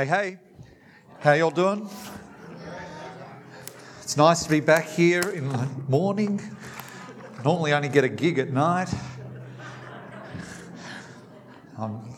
Hey, 0.00 0.06
hey, 0.06 0.38
how 1.18 1.32
y'all 1.34 1.50
doing? 1.50 1.86
It's 4.02 4.16
nice 4.16 4.42
to 4.44 4.48
be 4.48 4.60
back 4.60 4.86
here 4.86 5.20
in 5.20 5.46
the 5.50 5.68
morning. 5.88 6.40
Normally, 7.44 7.74
only 7.74 7.90
get 7.90 8.04
a 8.04 8.08
gig 8.08 8.38
at 8.38 8.50
night. 8.50 8.88
Um, 11.76 12.09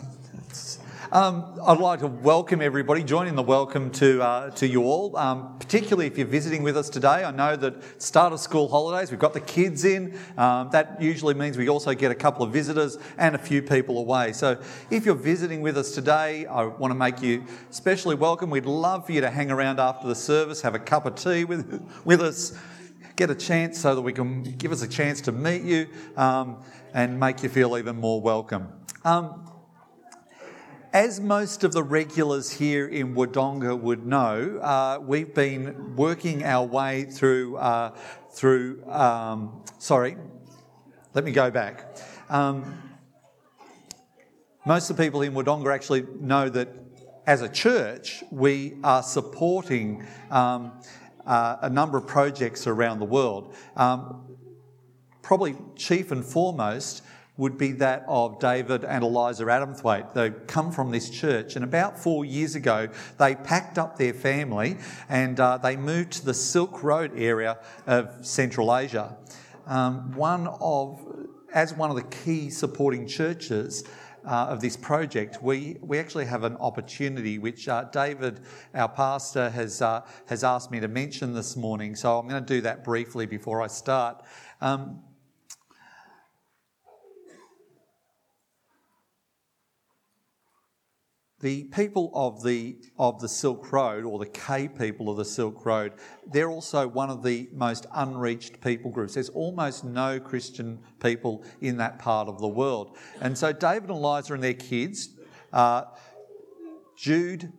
um, 1.13 1.59
I'd 1.63 1.77
like 1.77 1.99
to 1.99 2.07
welcome 2.07 2.59
everybody, 2.59 3.03
join 3.03 3.27
in 3.27 3.35
the 3.35 3.43
welcome 3.43 3.91
to, 3.91 4.23
uh, 4.23 4.49
to 4.49 4.67
you 4.67 4.81
all, 4.81 5.15
um, 5.15 5.59
particularly 5.59 6.07
if 6.07 6.17
you're 6.17 6.25
visiting 6.25 6.63
with 6.63 6.75
us 6.75 6.89
today. 6.89 7.23
I 7.23 7.29
know 7.29 7.55
that 7.55 8.01
start 8.01 8.33
of 8.33 8.39
school 8.39 8.67
holidays, 8.67 9.11
we've 9.11 9.19
got 9.19 9.33
the 9.33 9.39
kids 9.39 9.85
in. 9.85 10.17
Um, 10.39 10.69
that 10.71 10.99
usually 10.99 11.35
means 11.35 11.55
we 11.55 11.69
also 11.69 11.93
get 11.93 12.09
a 12.09 12.15
couple 12.15 12.43
of 12.43 12.51
visitors 12.51 12.97
and 13.19 13.35
a 13.35 13.37
few 13.37 13.61
people 13.61 13.99
away. 13.99 14.33
So 14.33 14.59
if 14.89 15.05
you're 15.05 15.13
visiting 15.13 15.61
with 15.61 15.77
us 15.77 15.91
today, 15.91 16.47
I 16.47 16.63
want 16.63 16.89
to 16.89 16.95
make 16.97 17.21
you 17.21 17.45
especially 17.69 18.15
welcome. 18.15 18.49
We'd 18.49 18.65
love 18.65 19.05
for 19.05 19.11
you 19.11 19.21
to 19.21 19.29
hang 19.29 19.51
around 19.51 19.79
after 19.79 20.07
the 20.07 20.15
service, 20.15 20.61
have 20.63 20.73
a 20.73 20.79
cup 20.79 21.05
of 21.05 21.13
tea 21.13 21.43
with, 21.43 21.87
with 22.05 22.21
us, 22.21 22.57
get 23.17 23.29
a 23.29 23.35
chance 23.35 23.79
so 23.79 23.93
that 23.93 24.01
we 24.01 24.13
can 24.13 24.41
give 24.41 24.71
us 24.71 24.81
a 24.81 24.87
chance 24.87 25.21
to 25.21 25.31
meet 25.31 25.61
you 25.61 25.87
um, 26.17 26.57
and 26.95 27.19
make 27.19 27.43
you 27.43 27.49
feel 27.49 27.77
even 27.77 27.97
more 27.97 28.19
welcome. 28.19 28.67
Um, 29.05 29.52
as 30.93 31.19
most 31.19 31.63
of 31.63 31.73
the 31.73 31.81
regulars 31.81 32.51
here 32.51 32.87
in 32.87 33.15
Wodonga 33.15 33.77
would 33.77 34.05
know, 34.05 34.59
uh, 34.59 34.99
we've 35.01 35.33
been 35.33 35.95
working 35.95 36.43
our 36.43 36.63
way 36.63 37.05
through, 37.05 37.57
uh, 37.57 37.89
through 38.29 38.83
um, 38.87 39.63
sorry, 39.79 40.15
let 41.15 41.23
me 41.23 41.31
go 41.31 41.49
back. 41.49 41.97
Um, 42.29 42.79
most 44.67 44.91
of 44.91 44.95
the 44.95 45.03
people 45.03 45.23
in 45.23 45.33
Wodonga 45.33 45.73
actually 45.73 46.05
know 46.19 46.47
that 46.49 46.69
as 47.25 47.41
a 47.41 47.49
church, 47.49 48.23
we 48.29 48.77
are 48.83 49.01
supporting 49.01 50.05
um, 50.29 50.79
uh, 51.25 51.57
a 51.61 51.69
number 51.71 51.97
of 51.97 52.05
projects 52.05 52.67
around 52.67 52.99
the 52.99 53.05
world. 53.05 53.55
Um, 53.75 54.37
probably 55.23 55.55
chief 55.75 56.11
and 56.11 56.23
foremost 56.23 57.01
would 57.35 57.57
be 57.57 57.71
that 57.71 58.05
of 58.07 58.39
David 58.39 58.83
and 58.83 59.03
Eliza 59.03 59.45
Adamthwaite. 59.45 60.13
They 60.13 60.29
come 60.29 60.71
from 60.71 60.91
this 60.91 61.09
church, 61.09 61.55
and 61.55 61.65
about 61.65 61.97
four 61.97 62.25
years 62.25 62.55
ago, 62.55 62.89
they 63.17 63.35
packed 63.35 63.77
up 63.77 63.97
their 63.97 64.13
family 64.13 64.77
and 65.09 65.39
uh, 65.39 65.57
they 65.57 65.75
moved 65.75 66.13
to 66.13 66.25
the 66.25 66.33
Silk 66.33 66.83
Road 66.83 67.11
area 67.15 67.57
of 67.87 68.25
Central 68.25 68.75
Asia. 68.75 69.17
Um, 69.65 70.13
one 70.13 70.47
of, 70.47 71.01
as 71.53 71.73
one 71.73 71.89
of 71.89 71.95
the 71.95 72.03
key 72.03 72.49
supporting 72.49 73.07
churches, 73.07 73.83
uh, 74.25 74.47
of 74.49 74.61
this 74.61 74.77
project, 74.77 75.41
we, 75.41 75.77
we 75.81 75.99
actually 75.99 76.25
have 76.25 76.43
an 76.43 76.55
opportunity 76.57 77.39
which 77.39 77.67
uh, 77.67 77.83
David, 77.85 78.39
our 78.73 78.87
pastor, 78.87 79.49
has, 79.49 79.81
uh, 79.81 80.01
has 80.27 80.43
asked 80.43 80.71
me 80.71 80.79
to 80.79 80.87
mention 80.87 81.33
this 81.33 81.55
morning. 81.55 81.95
So 81.95 82.17
I'm 82.17 82.27
going 82.27 82.43
to 82.43 82.53
do 82.53 82.61
that 82.61 82.83
briefly 82.83 83.25
before 83.25 83.61
I 83.61 83.67
start. 83.67 84.23
Um, 84.61 85.01
the 91.43 91.65
people 91.65 92.09
of 92.13 92.41
the, 92.41 92.77
of 92.97 93.19
the 93.19 93.27
Silk 93.27 93.73
Road, 93.73 94.05
or 94.05 94.17
the 94.17 94.25
K 94.25 94.69
people 94.69 95.09
of 95.09 95.17
the 95.17 95.25
Silk 95.25 95.65
Road, 95.65 95.91
they're 96.31 96.49
also 96.49 96.87
one 96.87 97.09
of 97.09 97.21
the 97.21 97.49
most 97.51 97.85
unreached 97.93 98.61
people 98.61 98.89
groups. 98.89 99.15
There's 99.15 99.27
almost 99.27 99.83
no 99.83 100.21
Christian 100.21 100.79
people 101.01 101.43
in 101.59 101.75
that 101.77 101.99
part 101.99 102.29
of 102.29 102.39
the 102.39 102.47
world. 102.47 102.97
And 103.19 103.37
so 103.37 103.51
David 103.51 103.89
and 103.89 103.99
Eliza 103.99 104.35
and 104.35 104.41
their 104.41 104.53
kids, 104.53 105.09
uh, 105.51 105.83
Jude, 106.95 107.51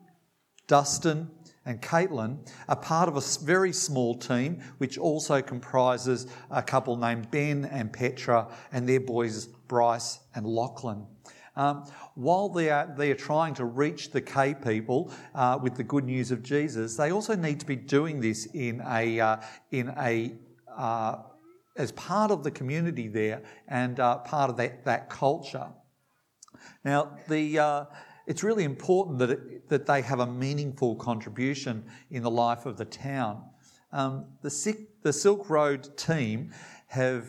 Dustin, 0.67 1.31
and 1.67 1.83
Caitlin 1.83 2.39
are 2.71 2.77
part 2.77 3.11
of 3.11 3.19
a 3.19 3.45
very 3.45 3.73
small 3.75 4.17
team, 4.17 4.63
which 4.79 4.97
also 4.97 5.43
comprises 5.43 6.27
a 6.51 6.63
couple 6.63 6.97
named 6.97 7.31
Ben 7.31 7.67
and 7.67 7.93
Petra 7.93 8.49
and 8.73 8.89
their 8.89 9.01
boys 9.01 9.47
Bryce 9.69 10.21
and 10.35 10.47
Lachlan. 10.47 11.07
Um, 11.57 11.85
while 12.15 12.49
they 12.49 12.71
are, 12.71 12.93
they 12.97 13.11
are 13.11 13.17
trying 13.17 13.55
to 13.55 13.65
reach 13.65 14.11
the 14.11 14.21
K 14.21 14.55
people 14.55 15.13
uh, 15.35 15.59
with 15.63 15.77
the 15.77 15.85
good 15.85 16.05
news 16.05 16.31
of 16.31 16.43
Jesus, 16.43 16.97
they 16.97 17.13
also 17.13 17.37
need 17.37 17.61
to 17.61 17.67
be 17.67 17.77
doing 17.77 18.21
this 18.21 18.47
in 18.47 18.83
a, 18.87 19.21
uh, 19.21 19.37
in 19.71 19.95
a 19.97 20.35
uh, 20.77 21.19
as 21.77 21.93
part 21.93 22.31
of 22.31 22.45
the 22.45 22.51
community 22.51 23.09
there 23.09 23.43
and 23.69 23.99
uh, 23.99 24.19
part 24.19 24.51
of 24.51 24.57
that, 24.57 24.85
that 24.85 25.09
culture. 25.11 25.69
Now, 26.85 27.17
the, 27.29 27.59
uh, 27.59 27.85
it's 28.27 28.43
really 28.43 28.65
important 28.65 29.19
that, 29.19 29.31
it, 29.31 29.69
that 29.69 29.87
they 29.87 30.03
have 30.03 30.21
a 30.21 30.27
meaningful 30.27 30.97
contribution 30.97 31.85
in 32.11 32.23
the 32.23 32.31
life 32.31 32.67
of 32.67 32.77
the 32.77 32.85
town. 32.85 33.43
Um, 33.93 34.27
the, 34.43 34.77
the 35.03 35.13
Silk 35.13 35.51
Road 35.51 35.97
team 35.97 36.53
have 36.89 37.27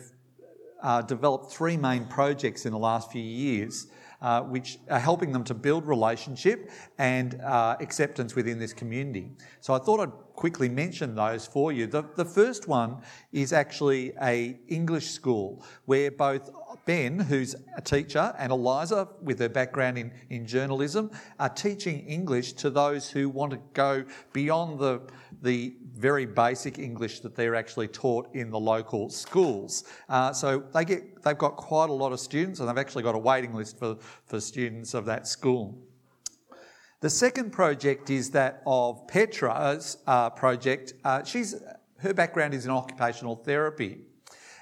uh, 0.82 1.02
developed 1.02 1.52
three 1.52 1.76
main 1.76 2.06
projects 2.06 2.66
in 2.66 2.72
the 2.72 2.78
last 2.78 3.10
few 3.10 3.22
years 3.22 3.88
uh, 4.20 4.42
which 4.42 4.78
are 4.90 4.98
helping 4.98 5.32
them 5.32 5.44
to 5.44 5.54
build 5.54 5.86
relationship 5.86 6.70
and 6.98 7.40
uh, 7.40 7.76
acceptance 7.80 8.34
within 8.34 8.58
this 8.58 8.72
community. 8.72 9.30
So 9.60 9.74
I 9.74 9.78
thought 9.78 10.00
I'd 10.00 10.12
quickly 10.34 10.68
mention 10.68 11.14
those 11.14 11.46
for 11.46 11.72
you. 11.72 11.86
The, 11.86 12.04
the 12.16 12.24
first 12.24 12.68
one 12.68 12.98
is 13.32 13.52
actually 13.52 14.12
a 14.22 14.58
English 14.68 15.10
school 15.10 15.64
where 15.86 16.10
both 16.10 16.50
Ben, 16.86 17.18
who's 17.18 17.56
a 17.76 17.82
teacher, 17.82 18.32
and 18.38 18.52
Eliza, 18.52 19.08
with 19.20 19.40
her 19.40 19.48
background 19.48 19.98
in, 19.98 20.12
in 20.30 20.46
journalism, 20.46 21.10
are 21.40 21.48
teaching 21.48 22.06
English 22.06 22.52
to 22.54 22.70
those 22.70 23.10
who 23.10 23.28
want 23.28 23.50
to 23.50 23.58
go 23.72 24.04
beyond 24.32 24.78
the, 24.78 25.02
the 25.42 25.76
very 25.96 26.26
basic 26.26 26.78
English 26.78 27.20
that 27.20 27.34
they're 27.34 27.56
actually 27.56 27.88
taught 27.88 28.32
in 28.34 28.50
the 28.50 28.58
local 28.58 29.10
schools. 29.10 29.82
Uh, 30.08 30.32
so 30.32 30.62
they 30.72 30.84
get, 30.84 31.22
they've 31.24 31.36
got 31.36 31.56
quite 31.56 31.90
a 31.90 31.92
lot 31.92 32.12
of 32.12 32.20
students, 32.20 32.60
and 32.60 32.68
they've 32.68 32.78
actually 32.78 33.02
got 33.02 33.16
a 33.16 33.18
waiting 33.18 33.52
list 33.52 33.78
for, 33.80 33.96
for 34.24 34.40
students 34.40 34.94
of 34.94 35.04
that 35.06 35.26
school. 35.26 35.76
The 37.00 37.10
second 37.10 37.50
project 37.50 38.10
is 38.10 38.30
that 38.30 38.62
of 38.64 39.08
Petra's 39.08 39.98
uh, 40.06 40.30
project. 40.30 40.94
Uh, 41.04 41.24
she's, 41.24 41.56
her 41.98 42.14
background 42.14 42.54
is 42.54 42.64
in 42.64 42.70
occupational 42.70 43.34
therapy. 43.34 44.02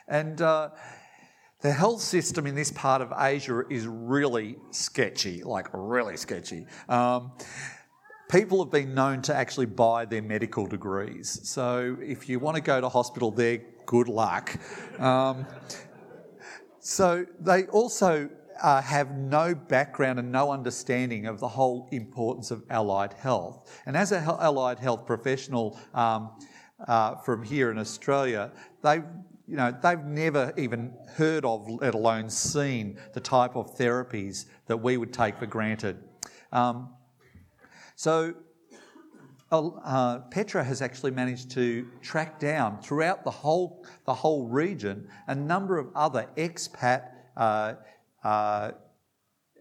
And 0.09 0.41
uh, 0.43 0.71
the 1.65 1.73
health 1.73 2.03
system 2.03 2.47
in 2.47 2.55
this 2.55 2.71
part 2.71 3.01
of 3.01 3.11
Asia 3.19 3.63
is 3.71 3.87
really 3.87 4.57
sketchy, 4.71 5.43
like 5.43 5.67
really 5.73 6.15
sketchy. 6.15 6.67
Um, 6.91 7.33
people 8.31 8.63
have 8.63 8.71
been 8.71 8.95
known 8.95 9.23
to 9.23 9.35
actually 9.35 9.65
buy 9.65 10.05
their 10.05 10.21
medical 10.21 10.67
degrees. 10.67 11.41
So 11.43 11.97
if 12.03 12.29
you 12.29 12.39
want 12.39 12.57
to 12.57 12.63
go 12.63 12.83
to 12.83 12.89
hospital 12.91 13.31
there, 13.31 13.63
good 13.87 14.09
luck. 14.09 14.55
Um, 15.01 15.47
so 16.81 17.25
they 17.41 17.65
also 17.69 18.29
uh, 18.63 18.83
have 18.83 19.13
no 19.13 19.55
background 19.55 20.19
and 20.19 20.31
no 20.31 20.53
understanding 20.53 21.25
of 21.25 21.41
the 21.41 21.49
whole 21.49 21.89
importance 21.93 22.51
of 22.51 22.63
allied 22.69 23.15
health. 23.15 23.81
And 23.87 23.97
as 23.97 24.13
an 24.13 24.23
allied 24.23 24.79
health 24.79 25.07
professional 25.07 25.81
um, 25.95 26.31
uh, 26.87 27.15
from 27.15 27.43
here 27.43 27.71
in 27.71 27.79
Australia, 27.79 28.53
they 28.83 29.01
you 29.47 29.57
know, 29.57 29.77
they've 29.83 30.05
never 30.05 30.53
even 30.57 30.95
heard 31.17 31.45
of, 31.45 31.69
let 31.69 31.95
alone 31.95 32.31
seen, 32.31 32.99
the 33.13 33.21
type 33.21 33.57
of 33.57 33.77
therapies 33.77 34.47
that 34.67 34.77
we 34.77 34.97
would 34.97 35.13
take 35.13 35.37
for 35.39 35.47
granted. 35.47 35.99
Um, 36.53 36.95
so 37.95 38.35
uh, 39.51 40.19
Petra 40.31 40.65
has 40.65 40.83
actually 40.83 41.11
managed 41.11 41.51
to 41.53 41.87
track 42.01 42.41
down 42.41 42.81
throughout 42.81 43.25
the 43.25 43.31
whole, 43.31 43.85
the 44.07 44.15
whole 44.15 44.49
region 44.49 45.09
a 45.27 45.35
number 45.35 45.79
of 45.79 45.89
other 45.95 46.27
expat 46.37 47.11
uh, 47.37 47.75
uh, 48.23 48.73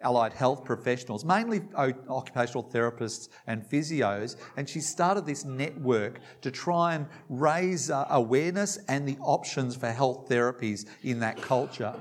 allied 0.04 0.34
health 0.34 0.64
professionals, 0.64 1.26
mainly 1.26 1.62
occupational 1.76 2.64
therapists 2.64 3.30
and 3.48 3.64
physios, 3.64 4.36
and 4.58 4.68
she 4.70 4.80
started 4.80 5.26
this 5.26 5.46
network 5.46 6.20
to 6.42 6.52
try 6.52 6.96
and 6.96 7.06
raise 7.30 7.90
uh, 7.90 8.06
awareness 8.10 8.78
and 8.88 9.08
the 9.08 9.18
options 9.22 9.76
for 9.76 9.92
health 9.92 10.30
therapies 10.30 10.86
in 11.04 11.20
that 11.20 11.42
culture. 11.42 11.94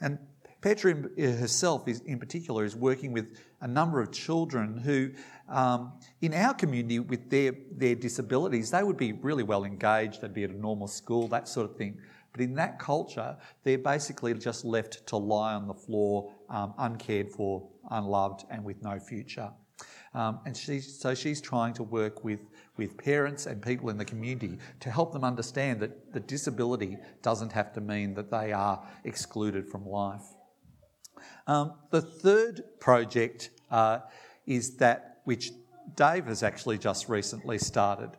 And 0.00 0.18
Petra 0.60 0.94
herself, 1.16 1.86
is, 1.86 2.00
in 2.00 2.18
particular, 2.18 2.64
is 2.64 2.74
working 2.74 3.12
with 3.12 3.38
a 3.60 3.68
number 3.68 4.00
of 4.00 4.10
children 4.10 4.78
who, 4.78 5.10
um, 5.48 5.92
in 6.20 6.34
our 6.34 6.54
community, 6.54 6.98
with 6.98 7.30
their, 7.30 7.52
their 7.72 7.94
disabilities, 7.94 8.70
they 8.70 8.82
would 8.82 8.96
be 8.96 9.12
really 9.12 9.42
well 9.42 9.64
engaged, 9.64 10.22
they'd 10.22 10.34
be 10.34 10.44
at 10.44 10.50
a 10.50 10.58
normal 10.58 10.88
school, 10.88 11.28
that 11.28 11.46
sort 11.46 11.70
of 11.70 11.76
thing. 11.76 11.98
But 12.36 12.44
in 12.44 12.54
that 12.56 12.78
culture, 12.78 13.34
they're 13.62 13.78
basically 13.78 14.34
just 14.34 14.62
left 14.62 15.06
to 15.06 15.16
lie 15.16 15.54
on 15.54 15.66
the 15.66 15.74
floor, 15.74 16.34
um, 16.50 16.74
uncared 16.76 17.30
for, 17.30 17.66
unloved, 17.90 18.44
and 18.50 18.62
with 18.62 18.82
no 18.82 18.98
future. 18.98 19.50
Um, 20.12 20.40
and 20.44 20.54
she's, 20.54 21.00
so 21.00 21.14
she's 21.14 21.40
trying 21.40 21.72
to 21.74 21.82
work 21.82 22.24
with, 22.24 22.40
with 22.76 22.98
parents 22.98 23.46
and 23.46 23.62
people 23.62 23.88
in 23.88 23.96
the 23.96 24.04
community 24.04 24.58
to 24.80 24.90
help 24.90 25.14
them 25.14 25.24
understand 25.24 25.80
that 25.80 26.12
the 26.12 26.20
disability 26.20 26.98
doesn't 27.22 27.52
have 27.52 27.72
to 27.72 27.80
mean 27.80 28.12
that 28.14 28.30
they 28.30 28.52
are 28.52 28.86
excluded 29.04 29.66
from 29.66 29.86
life. 29.86 30.24
Um, 31.46 31.72
the 31.90 32.02
third 32.02 32.64
project 32.80 33.50
uh, 33.70 34.00
is 34.46 34.76
that 34.76 35.20
which 35.24 35.52
Dave 35.94 36.26
has 36.26 36.42
actually 36.42 36.76
just 36.76 37.08
recently 37.08 37.58
started. 37.58 38.10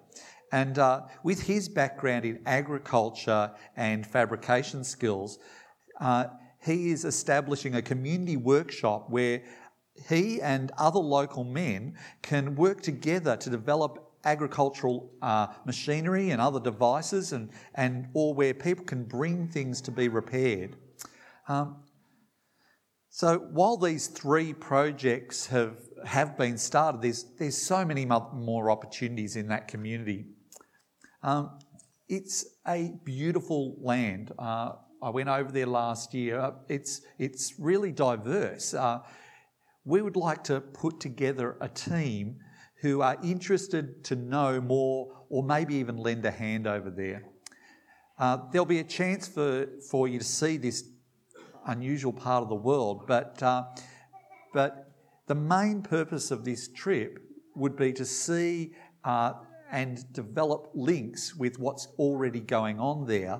And 0.51 0.79
uh, 0.79 1.01
with 1.23 1.41
his 1.41 1.67
background 1.67 2.25
in 2.25 2.41
agriculture 2.45 3.51
and 3.75 4.05
fabrication 4.05 4.83
skills, 4.83 5.39
uh, 5.99 6.25
he 6.61 6.91
is 6.91 7.05
establishing 7.05 7.75
a 7.75 7.81
community 7.81 8.37
workshop 8.37 9.09
where 9.09 9.43
he 10.07 10.41
and 10.41 10.71
other 10.77 10.99
local 10.99 11.43
men 11.43 11.97
can 12.21 12.55
work 12.55 12.81
together 12.81 13.35
to 13.37 13.49
develop 13.49 14.07
agricultural 14.23 15.11
uh, 15.21 15.47
machinery 15.65 16.31
and 16.31 16.41
other 16.41 16.59
devices, 16.59 17.31
and, 17.31 17.49
and 17.75 18.07
or 18.13 18.33
where 18.33 18.53
people 18.53 18.83
can 18.85 19.03
bring 19.03 19.47
things 19.47 19.81
to 19.81 19.91
be 19.91 20.09
repaired. 20.09 20.75
Um, 21.47 21.77
so 23.09 23.39
while 23.51 23.77
these 23.77 24.07
three 24.07 24.53
projects 24.53 25.47
have, 25.47 25.77
have 26.05 26.37
been 26.37 26.57
started, 26.57 27.01
there's, 27.01 27.23
there's 27.39 27.57
so 27.57 27.85
many 27.85 28.05
more 28.05 28.69
opportunities 28.69 29.35
in 29.35 29.47
that 29.47 29.67
community. 29.67 30.25
Um, 31.23 31.59
it's 32.07 32.45
a 32.67 32.93
beautiful 33.03 33.75
land. 33.81 34.31
Uh, 34.37 34.73
I 35.01 35.09
went 35.09 35.29
over 35.29 35.51
there 35.51 35.65
last 35.65 36.13
year. 36.13 36.53
It's, 36.69 37.01
it's 37.17 37.59
really 37.59 37.91
diverse. 37.91 38.73
Uh, 38.73 38.99
we 39.83 40.01
would 40.01 40.15
like 40.15 40.43
to 40.45 40.61
put 40.61 40.99
together 40.99 41.57
a 41.61 41.69
team 41.69 42.37
who 42.81 43.01
are 43.01 43.17
interested 43.23 44.03
to 44.05 44.15
know 44.15 44.61
more 44.61 45.25
or 45.29 45.43
maybe 45.43 45.75
even 45.75 45.97
lend 45.97 46.25
a 46.25 46.31
hand 46.31 46.67
over 46.67 46.89
there. 46.89 47.23
Uh, 48.19 48.37
there'll 48.51 48.65
be 48.65 48.79
a 48.79 48.83
chance 48.83 49.27
for, 49.27 49.67
for 49.89 50.07
you 50.07 50.19
to 50.19 50.25
see 50.25 50.57
this 50.57 50.83
unusual 51.67 52.13
part 52.13 52.43
of 52.43 52.49
the 52.49 52.55
world, 52.55 53.05
but, 53.07 53.41
uh, 53.43 53.63
but 54.53 54.91
the 55.27 55.35
main 55.35 55.81
purpose 55.81 56.31
of 56.31 56.45
this 56.45 56.67
trip 56.69 57.19
would 57.55 57.75
be 57.75 57.91
to 57.93 58.05
see 58.05 58.73
uh, 59.03 59.33
and 59.71 60.11
develop 60.13 60.69
links 60.73 61.35
with 61.35 61.59
what's 61.59 61.87
already 61.99 62.39
going 62.39 62.79
on 62.79 63.05
there, 63.05 63.39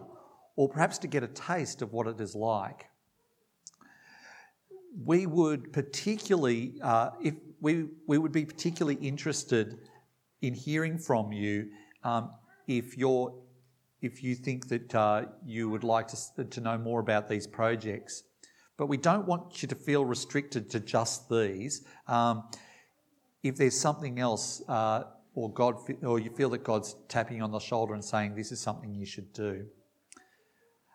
or 0.56 0.68
perhaps 0.69 0.97
to 1.00 1.07
get 1.07 1.24
a 1.24 1.27
taste 1.27 1.81
of 1.81 1.94
what 1.94 2.07
it 2.07 2.19
is 2.19 2.35
like. 2.35 2.88
We 5.06 5.25
would 5.25 5.71
particularly, 5.74 6.74
uh, 6.81 7.12
if 7.21 7.35
we, 7.62 7.85
we 8.07 8.18
would 8.18 8.31
be 8.31 8.45
particularly 8.45 9.00
interested 9.00 9.79
in 10.41 10.53
hearing 10.53 10.97
from 10.97 11.31
you 11.31 11.69
um, 12.03 12.31
if 12.68 12.97
you're 12.97 13.33
if 14.01 14.23
you 14.23 14.35
think 14.35 14.68
that 14.68 14.94
uh, 14.94 15.25
you 15.44 15.69
would 15.69 15.83
like 15.83 16.07
to, 16.07 16.44
to 16.45 16.62
know 16.62 16.77
more 16.77 17.00
about 17.00 17.27
these 17.27 17.47
projects. 17.47 18.23
But 18.77 18.88
we 18.88 18.97
don't 18.97 19.25
want 19.25 19.62
you 19.63 19.68
to 19.69 19.75
feel 19.75 20.06
restricted 20.06 20.69
to 20.69 20.80
just 20.80 21.30
these. 21.30 21.83
Um, 22.07 22.44
if 23.41 23.56
there's 23.56 23.80
something 23.80 24.19
else, 24.19 24.62
uh, 24.68 25.06
or 25.37 25.53
God, 25.53 25.75
or 26.01 26.17
you 26.17 26.31
feel 26.31 26.49
that 26.49 26.63
God's 26.63 26.95
tapping 27.09 27.43
on 27.43 27.51
the 27.51 27.59
shoulder 27.59 27.93
and 27.93 28.03
saying 28.03 28.33
this 28.33 28.51
is 28.51 28.59
something 28.59 28.95
you 28.95 29.05
should 29.05 29.31
do. 29.33 29.67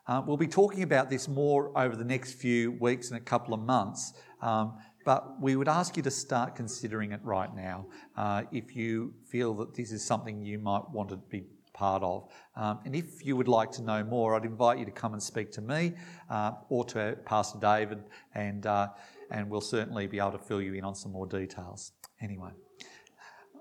Uh, 0.09 0.21
we'll 0.27 0.37
be 0.37 0.49
talking 0.49 0.83
about 0.83 1.09
this 1.09 1.29
more 1.29 1.71
over 1.79 1.95
the 1.95 2.05
next 2.05 2.33
few 2.33 2.73
weeks 2.73 3.13
and 3.13 3.19
a 3.19 3.23
couple 3.23 3.55
of 3.55 3.61
months. 3.61 4.15
Um, 4.41 4.79
but 5.05 5.41
we 5.41 5.55
would 5.55 5.69
ask 5.69 5.97
you 5.97 6.03
to 6.03 6.11
start 6.11 6.57
considering 6.57 7.13
it 7.13 7.21
right 7.23 7.55
now 7.55 7.87
uh, 8.17 8.43
if 8.51 8.75
you 8.75 9.15
feel 9.31 9.55
that 9.55 9.77
this 9.77 9.93
is 9.93 10.05
something 10.05 10.43
you 10.43 10.59
might 10.59 10.91
want 10.91 11.11
to 11.11 11.17
be 11.17 11.45
part 11.73 12.03
of. 12.03 12.29
Um, 12.57 12.81
and 12.85 12.97
if 12.97 13.25
you 13.25 13.37
would 13.37 13.47
like 13.47 13.71
to 13.73 13.83
know 13.83 14.03
more, 14.03 14.35
I'd 14.35 14.45
invite 14.45 14.81
you 14.81 14.85
to 14.87 14.91
come 14.91 15.13
and 15.13 15.23
speak 15.23 15.53
to 15.53 15.61
me 15.61 15.93
uh, 16.29 16.53
or 16.69 16.85
to 16.87 17.17
Pastor 17.25 17.61
David, 17.61 18.03
and, 18.35 18.67
uh, 18.67 18.89
and 19.31 19.49
we'll 19.49 19.61
certainly 19.61 20.09
be 20.09 20.19
able 20.19 20.33
to 20.33 20.39
fill 20.39 20.61
you 20.61 20.75
in 20.75 20.83
on 20.83 20.97
some 20.97 21.13
more 21.13 21.29
details. 21.29 21.93
Anyway, 22.21 22.51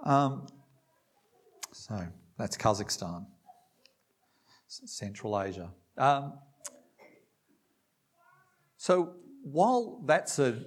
um, 0.05 0.47
so 1.71 2.07
that's 2.37 2.57
Kazakhstan, 2.57 3.25
Central 4.67 5.39
Asia. 5.39 5.69
Um, 5.97 6.33
so 8.77 9.13
while 9.43 10.01
that's 10.05 10.39
an 10.39 10.65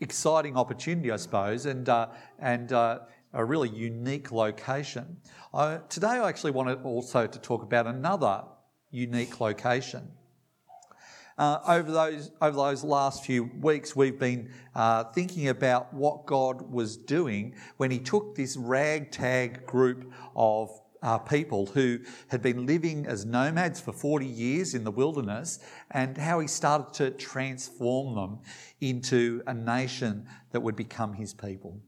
exciting 0.00 0.56
opportunity, 0.56 1.10
I 1.10 1.16
suppose, 1.16 1.66
and, 1.66 1.88
uh, 1.88 2.08
and 2.38 2.72
uh, 2.72 3.00
a 3.32 3.44
really 3.44 3.68
unique 3.68 4.32
location. 4.32 5.18
Uh, 5.52 5.78
today, 5.88 6.08
I 6.08 6.28
actually 6.28 6.52
wanted 6.52 6.82
also 6.82 7.26
to 7.26 7.38
talk 7.38 7.62
about 7.62 7.86
another 7.86 8.44
unique 8.90 9.40
location. 9.40 10.10
Uh, 11.38 11.58
over 11.68 11.92
those 11.92 12.30
over 12.40 12.56
those 12.56 12.82
last 12.82 13.24
few 13.24 13.44
weeks, 13.60 13.94
we've 13.94 14.18
been 14.18 14.50
uh, 14.74 15.04
thinking 15.04 15.48
about 15.48 15.92
what 15.92 16.24
God 16.24 16.62
was 16.72 16.96
doing 16.96 17.54
when 17.76 17.90
He 17.90 17.98
took 17.98 18.34
this 18.34 18.56
ragtag 18.56 19.66
group 19.66 20.12
of 20.34 20.70
uh, 21.02 21.18
people 21.18 21.66
who 21.66 22.00
had 22.28 22.42
been 22.42 22.66
living 22.66 23.06
as 23.06 23.24
nomads 23.24 23.80
for 23.80 23.92
40 23.92 24.26
years 24.26 24.74
in 24.74 24.82
the 24.82 24.90
wilderness 24.90 25.60
and 25.92 26.16
how 26.16 26.40
he 26.40 26.46
started 26.46 26.92
to 26.94 27.10
transform 27.12 28.14
them 28.14 28.38
into 28.80 29.42
a 29.46 29.54
nation 29.54 30.26
that 30.50 30.60
would 30.60 30.74
become 30.74 31.14
his 31.14 31.32
people. 31.32 31.80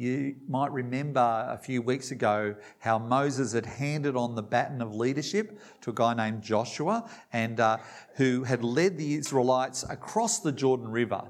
You 0.00 0.36
might 0.48 0.72
remember 0.72 1.20
a 1.20 1.58
few 1.58 1.82
weeks 1.82 2.10
ago 2.10 2.56
how 2.78 2.98
Moses 2.98 3.52
had 3.52 3.66
handed 3.66 4.16
on 4.16 4.34
the 4.34 4.42
baton 4.42 4.80
of 4.80 4.94
leadership 4.94 5.60
to 5.82 5.90
a 5.90 5.92
guy 5.92 6.14
named 6.14 6.40
Joshua, 6.42 7.06
and 7.34 7.60
uh, 7.60 7.76
who 8.16 8.44
had 8.44 8.64
led 8.64 8.96
the 8.96 9.16
Israelites 9.16 9.84
across 9.90 10.40
the 10.40 10.52
Jordan 10.52 10.88
River, 10.88 11.24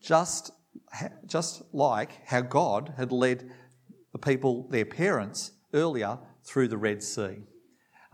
just, 0.00 0.52
just 1.26 1.64
like 1.74 2.26
how 2.26 2.40
God 2.40 2.94
had 2.96 3.12
led 3.12 3.50
the 4.10 4.18
people, 4.18 4.66
their 4.70 4.86
parents, 4.86 5.50
earlier 5.74 6.18
through 6.44 6.68
the 6.68 6.78
Red 6.78 7.02
Sea. 7.02 7.42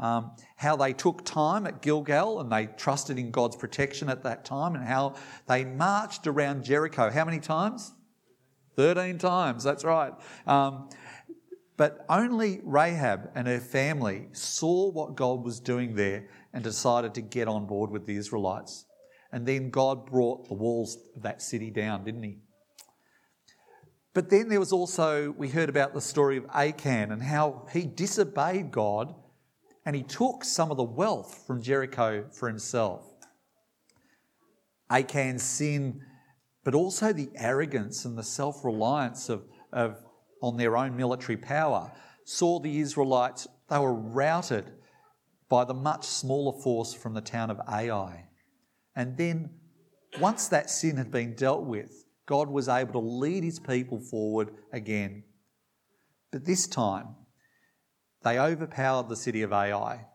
Um, 0.00 0.32
how 0.56 0.74
they 0.74 0.92
took 0.92 1.24
time 1.24 1.68
at 1.68 1.82
Gilgal 1.82 2.40
and 2.40 2.50
they 2.50 2.66
trusted 2.66 3.16
in 3.16 3.30
God's 3.30 3.54
protection 3.54 4.08
at 4.08 4.24
that 4.24 4.44
time, 4.44 4.74
and 4.74 4.84
how 4.84 5.14
they 5.46 5.64
marched 5.64 6.26
around 6.26 6.64
Jericho. 6.64 7.12
How 7.12 7.24
many 7.24 7.38
times? 7.38 7.92
13 8.76 9.18
times, 9.18 9.64
that's 9.64 9.84
right. 9.84 10.12
Um, 10.46 10.88
but 11.76 12.04
only 12.08 12.60
Rahab 12.62 13.30
and 13.34 13.46
her 13.48 13.60
family 13.60 14.28
saw 14.32 14.90
what 14.90 15.16
God 15.16 15.44
was 15.44 15.58
doing 15.58 15.94
there 15.94 16.28
and 16.52 16.62
decided 16.62 17.14
to 17.14 17.20
get 17.20 17.48
on 17.48 17.66
board 17.66 17.90
with 17.90 18.06
the 18.06 18.16
Israelites. 18.16 18.84
And 19.32 19.46
then 19.46 19.70
God 19.70 20.06
brought 20.06 20.48
the 20.48 20.54
walls 20.54 20.98
of 21.16 21.22
that 21.22 21.40
city 21.40 21.70
down, 21.70 22.04
didn't 22.04 22.22
He? 22.22 22.38
But 24.14 24.28
then 24.28 24.48
there 24.48 24.60
was 24.60 24.72
also, 24.72 25.30
we 25.32 25.48
heard 25.48 25.70
about 25.70 25.94
the 25.94 26.00
story 26.00 26.36
of 26.36 26.44
Achan 26.52 27.12
and 27.12 27.22
how 27.22 27.66
he 27.72 27.86
disobeyed 27.86 28.70
God 28.70 29.14
and 29.86 29.96
he 29.96 30.02
took 30.02 30.44
some 30.44 30.70
of 30.70 30.76
the 30.76 30.84
wealth 30.84 31.44
from 31.46 31.62
Jericho 31.62 32.26
for 32.30 32.48
himself. 32.48 33.02
Achan's 34.90 35.42
sin, 35.42 36.02
but 36.64 36.74
also 36.74 37.12
the 37.12 37.30
arrogance 37.34 38.04
and 38.04 38.16
the 38.16 38.22
self 38.22 38.64
reliance 38.64 39.28
of, 39.28 39.44
of, 39.72 39.98
on 40.42 40.56
their 40.56 40.76
own 40.76 40.96
military 40.96 41.36
power, 41.36 41.92
saw 42.24 42.60
the 42.60 42.78
Israelites, 42.78 43.46
they 43.68 43.78
were 43.78 43.94
routed 43.94 44.70
by 45.48 45.64
the 45.64 45.74
much 45.74 46.04
smaller 46.04 46.60
force 46.62 46.94
from 46.94 47.14
the 47.14 47.20
town 47.20 47.50
of 47.50 47.60
Ai. 47.68 48.28
And 48.94 49.16
then, 49.16 49.50
once 50.20 50.48
that 50.48 50.70
sin 50.70 50.96
had 50.96 51.10
been 51.10 51.34
dealt 51.34 51.64
with, 51.64 52.04
God 52.26 52.48
was 52.48 52.68
able 52.68 52.92
to 52.92 52.98
lead 52.98 53.42
his 53.42 53.58
people 53.58 54.00
forward 54.00 54.50
again. 54.72 55.24
But 56.30 56.44
this 56.44 56.66
time, 56.66 57.16
they 58.22 58.38
overpowered 58.38 59.08
the 59.08 59.16
city 59.16 59.42
of 59.42 59.52
Ai 59.52 60.06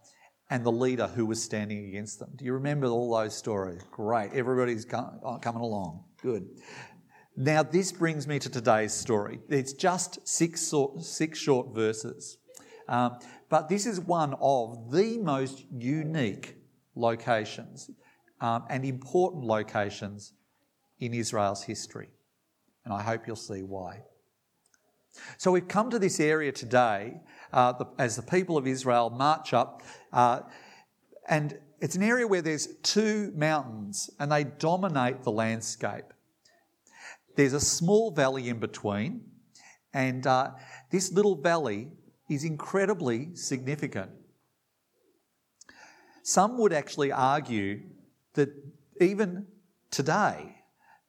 and 0.50 0.66
the 0.66 0.72
leader 0.72 1.08
who 1.08 1.26
was 1.26 1.44
standing 1.44 1.90
against 1.90 2.20
them. 2.20 2.30
Do 2.36 2.46
you 2.46 2.54
remember 2.54 2.88
all 2.88 3.16
those 3.16 3.36
stories? 3.36 3.82
Great. 3.92 4.32
Everybody's 4.34 4.86
uh, 4.94 5.38
coming 5.40 5.62
along. 5.62 6.06
Good. 6.22 6.48
Now, 7.36 7.62
this 7.62 7.92
brings 7.92 8.28
me 8.28 8.40
to 8.40 8.50
today's 8.50 8.94
story. 8.94 9.40
It's 9.50 9.74
just 9.74 10.28
six, 10.28 10.74
six 11.02 11.38
short 11.38 11.76
verses. 11.76 12.40
Um, 12.88 13.20
but 13.50 13.70
this 13.70 13.86
is 13.86 14.00
one 14.00 14.34
of 14.42 14.92
the 14.92 15.20
most 15.20 15.66
unique 15.72 16.56
locations 16.96 17.92
um, 18.42 18.64
and 18.70 18.84
important 18.84 19.44
locations 19.44 20.34
in 21.00 21.14
Israel's 21.14 21.64
history. 21.64 22.10
And 22.84 22.94
I 22.94 23.04
hope 23.04 23.28
you'll 23.28 23.36
see 23.36 23.62
why. 23.62 24.02
So 25.38 25.52
we've 25.52 25.68
come 25.68 25.92
to 25.92 26.00
this 26.00 26.20
area 26.20 26.52
today 26.52 27.22
uh, 27.54 27.74
the, 27.74 27.86
as 28.00 28.16
the 28.16 28.24
people 28.24 28.58
of 28.58 28.66
Israel 28.66 29.12
march 29.12 29.54
up, 29.54 29.84
uh, 30.14 30.42
and 31.28 31.60
it's 31.80 31.96
an 31.96 32.04
area 32.04 32.28
where 32.28 32.42
there's 32.42 32.68
two 32.84 33.32
mountains 33.36 34.10
and 34.20 34.32
they 34.32 34.44
dominate 34.44 35.24
the 35.24 35.32
landscape. 35.32 36.06
There's 37.36 37.54
a 37.54 37.60
small 37.60 38.12
valley 38.12 38.50
in 38.50 38.60
between, 38.60 39.22
and 39.94 40.26
uh, 40.26 40.52
this 40.90 41.12
little 41.12 41.36
valley 41.36 41.90
is 42.30 42.44
incredibly 42.44 43.36
significant. 43.36 44.12
Some 46.24 46.58
would 46.58 46.74
actually 46.74 47.12
argue 47.12 47.84
that 48.34 48.50
even 49.00 49.46
today, 49.92 50.56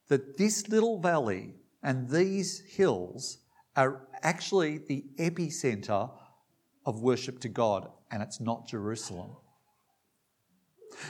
that 0.08 0.36
this 0.36 0.68
little 0.68 1.00
valley 1.00 1.54
and 1.82 2.08
these 2.08 2.60
hills 2.60 3.38
are 3.74 4.06
actually 4.22 4.78
the 4.78 5.04
epicenter 5.18 6.10
of 6.84 7.00
worship 7.00 7.40
to 7.40 7.48
God, 7.48 7.90
and 8.10 8.22
it's 8.22 8.40
not 8.40 8.68
Jerusalem. 8.68 9.30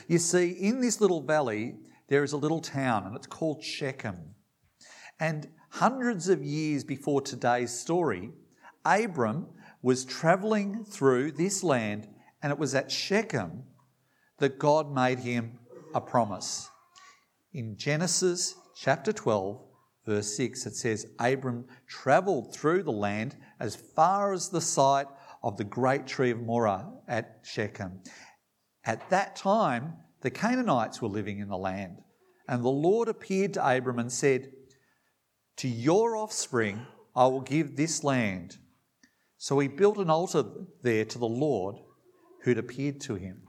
You 0.07 0.19
see, 0.19 0.51
in 0.51 0.81
this 0.81 1.01
little 1.01 1.21
valley, 1.21 1.77
there 2.09 2.23
is 2.23 2.33
a 2.33 2.37
little 2.37 2.61
town, 2.61 3.07
and 3.07 3.15
it's 3.17 3.27
called 3.27 3.63
Shechem. 3.63 4.35
And 5.21 5.49
hundreds 5.71 6.29
of 6.29 6.43
years 6.43 6.85
before 6.85 7.21
today's 7.21 7.73
story, 7.73 8.33
Abram 8.85 9.49
was 9.83 10.05
travelling 10.05 10.85
through 10.85 11.33
this 11.33 11.63
land, 11.63 12.09
and 12.43 12.53
it 12.53 12.59
was 12.59 12.75
at 12.75 12.91
Shechem 12.91 13.65
that 14.39 14.59
God 14.59 14.93
made 14.93 15.21
him 15.21 15.59
a 15.95 16.01
promise. 16.01 16.69
In 17.53 17.77
Genesis 17.77 18.55
chapter 18.77 19.13
12, 19.13 19.61
verse 20.07 20.37
6, 20.37 20.67
it 20.67 20.77
says, 20.77 21.07
Abram 21.19 21.67
travelled 21.87 22.55
through 22.55 22.83
the 22.83 22.93
land 22.93 23.37
as 23.61 23.77
far 23.77 24.33
as 24.33 24.49
the 24.49 24.61
site 24.61 25.09
of 25.43 25.57
the 25.57 25.65
great 25.65 26.07
tree 26.07 26.31
of 26.31 26.41
Moreh 26.41 26.85
at 27.07 27.41
Shechem. 27.43 28.01
At 28.85 29.11
that 29.11 29.37
time, 29.37 29.95
the 30.21 30.31
Canaanites 30.31 31.01
were 31.01 31.09
living 31.09 31.39
in 31.39 31.49
the 31.49 31.59
land, 31.59 31.99
and 32.49 32.65
the 32.65 32.69
Lord 32.69 33.09
appeared 33.09 33.55
to 33.55 33.67
Abram 33.67 33.99
and 33.99 34.11
said, 34.11 34.53
To 35.59 35.69
your 35.69 36.17
offspring 36.17 36.87
I 37.15 37.27
will 37.27 37.41
give 37.41 37.77
this 37.77 38.03
land. 38.05 38.59
So 39.37 39.59
he 39.59 39.69
built 39.69 39.99
an 39.99 40.11
altar 40.11 40.45
there 40.83 41.05
to 41.05 41.19
the 41.19 41.29
Lord 41.29 41.77
who'd 42.43 42.59
appeared 42.59 43.01
to 43.03 43.15
him. 43.15 43.43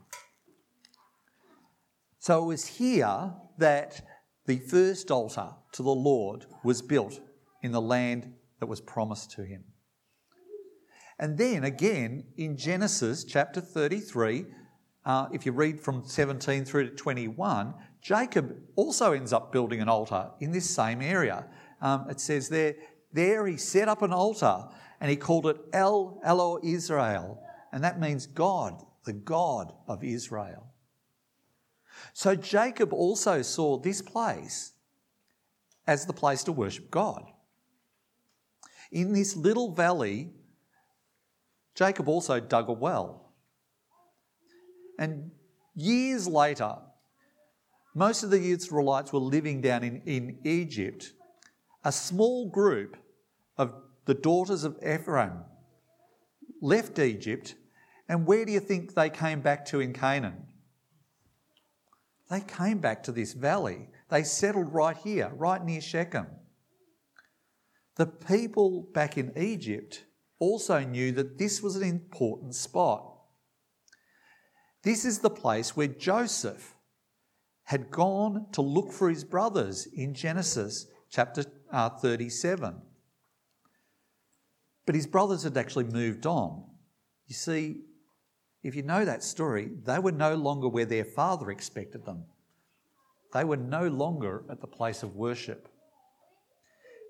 So 2.20 2.44
it 2.44 2.48
was 2.48 2.66
here 2.66 3.34
that 3.58 4.02
the 4.46 4.60
first 4.60 5.10
altar 5.10 5.52
to 5.74 5.84
the 5.84 5.90
Lord 5.90 6.46
was 6.64 6.82
built 6.82 7.20
in 7.62 7.72
the 7.72 7.82
land 7.82 8.34
that 8.60 8.68
was 8.68 8.82
promised 8.82 9.32
to 9.32 9.44
him. 9.44 9.64
And 11.18 11.38
then 11.38 11.64
again 11.64 12.26
in 12.38 12.58
Genesis 12.58 13.24
chapter 13.24 13.62
33, 13.62 14.46
uh, 15.06 15.28
if 15.32 15.46
you 15.46 15.52
read 15.52 15.80
from 15.80 16.04
17 16.06 16.66
through 16.66 16.90
to 16.90 16.96
21, 16.96 17.74
Jacob 18.02 18.56
also 18.76 19.14
ends 19.14 19.34
up 19.34 19.52
building 19.52 19.82
an 19.82 19.90
altar 19.90 20.32
in 20.40 20.52
this 20.52 20.70
same 20.70 21.02
area. 21.02 21.48
Um, 21.82 22.10
it 22.10 22.20
says 22.20 22.50
there, 22.50 22.76
there 23.14 23.48
he 23.48 23.58
set 23.58 23.88
up 23.88 24.02
an 24.02 24.14
altar 24.14 24.66
and 25.00 25.10
he 25.10 25.16
called 25.16 25.48
it 25.48 25.58
El 25.74 26.20
Elohe 26.26 26.64
Israel, 26.64 27.42
and 27.72 27.84
that 27.84 28.00
means 28.00 28.26
God, 28.26 28.84
the 29.06 29.14
God 29.14 29.74
of 29.88 30.04
Israel. 30.04 30.68
So 32.14 32.36
Jacob 32.36 32.94
also 32.94 33.42
saw 33.42 33.78
this 33.78 34.02
place 34.02 34.74
as 35.88 36.06
the 36.06 36.14
place 36.14 36.44
to 36.44 36.52
worship 36.52 36.92
God. 36.92 37.24
In 38.92 39.14
this 39.14 39.36
little 39.36 39.74
valley 39.74 40.34
Jacob 41.80 42.10
also 42.10 42.42
dug 42.42 42.68
a 42.68 42.74
well. 42.74 43.29
And 45.00 45.32
years 45.76 46.28
later, 46.28 46.76
most 47.96 48.22
of 48.22 48.30
the 48.30 48.52
Israelites 48.52 49.14
were 49.14 49.20
living 49.20 49.62
down 49.62 49.84
in, 49.84 50.02
in 50.06 50.40
Egypt. 50.44 51.14
A 51.86 51.92
small 51.92 52.50
group 52.50 52.98
of 53.58 53.74
the 54.06 54.14
daughters 54.14 54.66
of 54.66 54.78
Ephraim 54.86 55.46
left 56.62 57.00
Egypt, 57.00 57.56
and 58.10 58.28
where 58.28 58.44
do 58.44 58.52
you 58.52 58.60
think 58.60 58.94
they 58.94 59.10
came 59.10 59.40
back 59.40 59.66
to 59.68 59.80
in 59.80 59.94
Canaan? 59.94 60.48
They 62.30 62.42
came 62.42 62.80
back 62.80 63.02
to 63.04 63.14
this 63.14 63.32
valley. 63.32 63.88
They 64.10 64.24
settled 64.24 64.74
right 64.74 64.98
here, 64.98 65.32
right 65.34 65.64
near 65.64 65.80
Shechem. 65.80 66.28
The 67.96 68.06
people 68.06 68.90
back 68.94 69.18
in 69.18 69.32
Egypt 69.38 70.04
also 70.40 70.82
knew 70.82 71.14
that 71.14 71.38
this 71.38 71.62
was 71.62 71.78
an 71.78 71.84
important 71.84 72.54
spot. 72.54 73.19
This 74.84 75.06
is 75.06 75.20
the 75.20 75.30
place 75.30 75.76
where 75.76 75.88
Joseph 75.88 76.76
had 77.64 77.92
gone 77.92 78.48
to 78.54 78.62
look 78.62 78.92
for 78.92 79.10
his 79.10 79.24
brothers 79.24 79.88
in 79.94 80.14
Genesis 80.14 80.88
chapter 81.10 81.44
uh, 81.72 81.90
37. 81.90 82.82
But 84.86 84.96
his 84.96 85.06
brothers 85.06 85.44
had 85.44 85.58
actually 85.58 85.84
moved 85.84 86.26
on. 86.26 86.64
You 87.28 87.36
see, 87.36 87.82
if 88.64 88.76
you 88.76 88.82
know 88.82 89.06
that 89.06 89.24
story, 89.24 89.70
they 89.84 90.00
were 90.00 90.12
no 90.12 90.36
longer 90.36 90.68
where 90.68 90.86
their 90.86 91.06
father 91.06 91.52
expected 91.52 92.06
them. 92.06 92.24
They 93.34 93.44
were 93.44 93.58
no 93.58 93.88
longer 93.88 94.44
at 94.50 94.62
the 94.62 94.68
place 94.68 95.04
of 95.04 95.16
worship. 95.16 95.70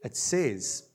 It 0.03 0.17
says 0.17 0.89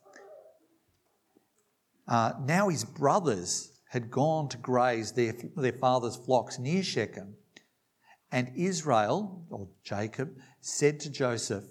uh, 2.06 2.32
now 2.42 2.68
his 2.68 2.84
brothers 2.84 3.73
had 3.94 4.10
gone 4.10 4.48
to 4.48 4.58
graze 4.58 5.12
their, 5.12 5.34
their 5.56 5.72
father's 5.72 6.16
flocks 6.16 6.58
near 6.58 6.82
Shechem. 6.82 7.36
And 8.30 8.52
Israel, 8.56 9.46
or 9.48 9.68
Jacob, 9.84 10.36
said 10.60 10.98
to 11.00 11.10
Joseph, 11.10 11.64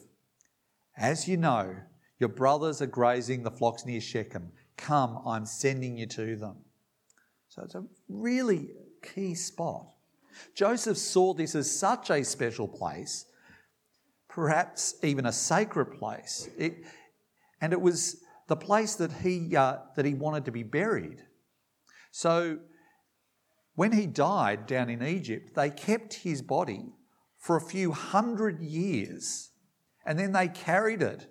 As 0.98 1.28
you 1.28 1.38
know, 1.38 1.76
your 2.20 2.30
brothers 2.30 2.82
are 2.82 2.88
grazing 2.88 3.44
the 3.44 3.52
flocks 3.52 3.86
near 3.86 4.00
Shechem. 4.00 4.52
Come, 4.78 5.20
I'm 5.26 5.46
sending 5.46 5.98
you 5.98 6.08
to 6.08 6.38
them. 6.38 6.56
So 7.50 7.64
it's 7.64 7.76
a 7.76 7.84
really 8.08 8.70
key 9.04 9.36
spot. 9.36 9.86
Joseph 10.56 10.98
saw 10.98 11.34
this 11.34 11.54
as 11.54 11.70
such 11.70 12.10
a 12.10 12.24
special 12.24 12.68
place, 12.68 13.26
perhaps 14.30 14.96
even 15.04 15.26
a 15.26 15.32
sacred 15.34 15.92
place. 16.00 16.50
It, 16.58 16.86
and 17.60 17.74
it 17.74 17.82
was 17.82 18.24
the 18.48 18.56
place 18.56 18.96
that 18.96 19.12
he, 19.12 19.56
uh, 19.56 19.80
that 19.98 20.06
he 20.06 20.14
wanted 20.14 20.46
to 20.46 20.52
be 20.52 20.64
buried. 20.64 21.22
So 22.16 22.60
when 23.74 23.92
he 23.92 24.06
died 24.06 24.68
down 24.68 24.88
in 24.88 25.02
Egypt, 25.02 25.56
they 25.56 25.72
kept 25.72 26.14
his 26.14 26.44
body 26.44 26.94
for 27.40 27.58
a 27.58 27.62
few 27.62 27.92
hundred 27.92 28.62
years 28.62 29.50
and 30.06 30.20
then 30.20 30.32
they 30.32 30.48
carried 30.48 31.02
it 31.02 31.26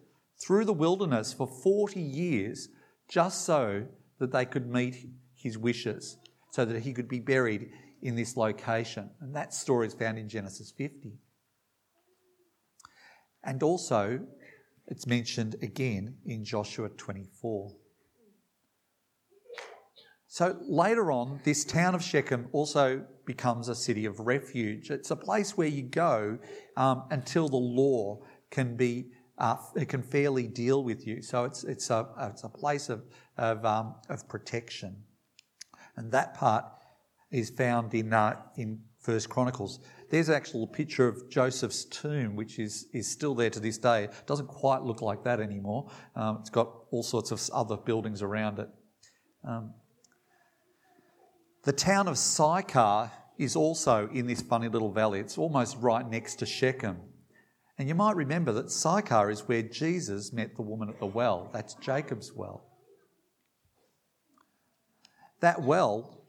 through 0.44 0.64
the 0.64 0.72
wilderness 0.72 1.32
for 1.32 1.46
40 1.46 2.00
years 2.00 2.68
just 3.08 3.44
so 3.44 3.86
that 4.18 4.32
they 4.32 4.44
could 4.44 4.68
meet 4.68 5.08
his 5.36 5.56
wishes, 5.56 6.16
so 6.50 6.64
that 6.64 6.82
he 6.82 6.92
could 6.92 7.08
be 7.08 7.20
buried 7.20 7.70
in 8.02 8.16
this 8.16 8.36
location. 8.36 9.08
And 9.20 9.36
that 9.36 9.54
story 9.54 9.86
is 9.86 9.94
found 9.94 10.18
in 10.18 10.28
Genesis 10.28 10.72
50. 10.76 11.12
And 13.44 13.62
also, 13.62 14.18
it's 14.88 15.06
mentioned 15.06 15.54
again 15.62 16.16
in 16.26 16.44
Joshua 16.44 16.88
24. 16.88 17.72
So 20.32 20.56
later 20.62 21.12
on, 21.12 21.40
this 21.44 21.62
town 21.62 21.94
of 21.94 22.02
Shechem 22.02 22.48
also 22.52 23.04
becomes 23.26 23.68
a 23.68 23.74
city 23.74 24.06
of 24.06 24.18
refuge. 24.18 24.90
It's 24.90 25.10
a 25.10 25.16
place 25.16 25.58
where 25.58 25.68
you 25.68 25.82
go 25.82 26.38
um, 26.74 27.02
until 27.10 27.50
the 27.50 27.58
law 27.58 28.22
can 28.50 28.74
be 28.74 29.10
uh, 29.36 29.56
it 29.76 29.90
can 29.90 30.02
fairly 30.02 30.46
deal 30.46 30.84
with 30.84 31.06
you. 31.06 31.20
So 31.20 31.44
it's 31.44 31.64
it's 31.64 31.90
a 31.90 32.08
it's 32.30 32.44
a 32.44 32.48
place 32.48 32.88
of 32.88 33.02
of, 33.36 33.62
um, 33.66 33.96
of 34.08 34.26
protection, 34.26 34.96
and 35.96 36.10
that 36.12 36.32
part 36.32 36.64
is 37.30 37.50
found 37.50 37.92
in 37.92 38.14
uh, 38.14 38.36
in 38.56 38.80
First 39.00 39.28
Chronicles. 39.28 39.80
There's 40.08 40.30
an 40.30 40.34
actual 40.34 40.66
picture 40.66 41.08
of 41.08 41.28
Joseph's 41.28 41.84
tomb, 41.84 42.36
which 42.36 42.58
is, 42.58 42.86
is 42.94 43.06
still 43.06 43.34
there 43.34 43.50
to 43.50 43.60
this 43.60 43.76
day. 43.76 44.04
It 44.04 44.14
doesn't 44.26 44.48
quite 44.48 44.80
look 44.80 45.02
like 45.02 45.24
that 45.24 45.40
anymore. 45.40 45.90
Um, 46.16 46.38
it's 46.40 46.48
got 46.48 46.72
all 46.90 47.02
sorts 47.02 47.32
of 47.32 47.42
other 47.52 47.76
buildings 47.76 48.22
around 48.22 48.60
it. 48.60 48.70
Um, 49.44 49.74
the 51.64 51.72
town 51.72 52.08
of 52.08 52.18
Sychar 52.18 53.10
is 53.38 53.56
also 53.56 54.08
in 54.12 54.26
this 54.26 54.42
funny 54.42 54.68
little 54.68 54.90
valley. 54.90 55.20
It's 55.20 55.38
almost 55.38 55.76
right 55.80 56.08
next 56.08 56.36
to 56.36 56.46
Shechem. 56.46 56.98
And 57.78 57.88
you 57.88 57.94
might 57.94 58.16
remember 58.16 58.52
that 58.52 58.70
Sychar 58.70 59.30
is 59.30 59.48
where 59.48 59.62
Jesus 59.62 60.32
met 60.32 60.56
the 60.56 60.62
woman 60.62 60.88
at 60.88 60.98
the 60.98 61.06
well. 61.06 61.50
That's 61.52 61.74
Jacob's 61.74 62.32
well. 62.32 62.64
That 65.40 65.62
well 65.62 66.22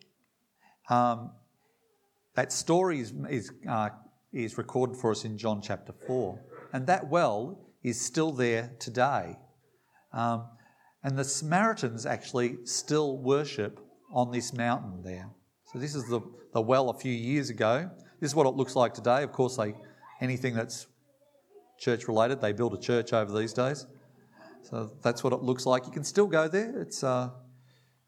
um, 0.89 1.31
that 2.35 2.51
story 2.51 2.99
is, 2.99 3.13
is, 3.29 3.51
uh, 3.69 3.89
is 4.31 4.57
recorded 4.57 4.97
for 4.97 5.11
us 5.11 5.25
in 5.25 5.37
John 5.37 5.61
chapter 5.61 5.93
4. 6.07 6.39
And 6.73 6.87
that 6.87 7.09
well 7.09 7.59
is 7.83 8.01
still 8.01 8.31
there 8.31 8.71
today. 8.79 9.37
Um, 10.11 10.45
and 11.03 11.17
the 11.17 11.23
Samaritans 11.23 12.05
actually 12.05 12.65
still 12.65 13.17
worship 13.17 13.79
on 14.13 14.31
this 14.31 14.53
mountain 14.53 15.01
there. 15.03 15.29
So 15.65 15.79
this 15.79 15.95
is 15.95 16.07
the, 16.07 16.21
the 16.53 16.61
well 16.61 16.89
a 16.89 16.97
few 16.97 17.11
years 17.11 17.49
ago. 17.49 17.89
This 18.19 18.31
is 18.31 18.35
what 18.35 18.47
it 18.47 18.53
looks 18.53 18.75
like 18.75 18.93
today. 18.93 19.23
Of 19.23 19.31
course, 19.31 19.57
they 19.57 19.73
anything 20.21 20.53
that's 20.53 20.87
church 21.79 22.07
related, 22.07 22.39
they 22.39 22.53
build 22.53 22.73
a 22.73 22.77
church 22.77 23.11
over 23.11 23.37
these 23.37 23.51
days. 23.53 23.85
So 24.61 24.95
that's 25.01 25.23
what 25.23 25.33
it 25.33 25.41
looks 25.41 25.65
like. 25.65 25.85
You 25.85 25.91
can 25.91 26.03
still 26.05 26.27
go 26.27 26.47
there. 26.47 26.79
It's 26.79 27.03
uh, 27.03 27.31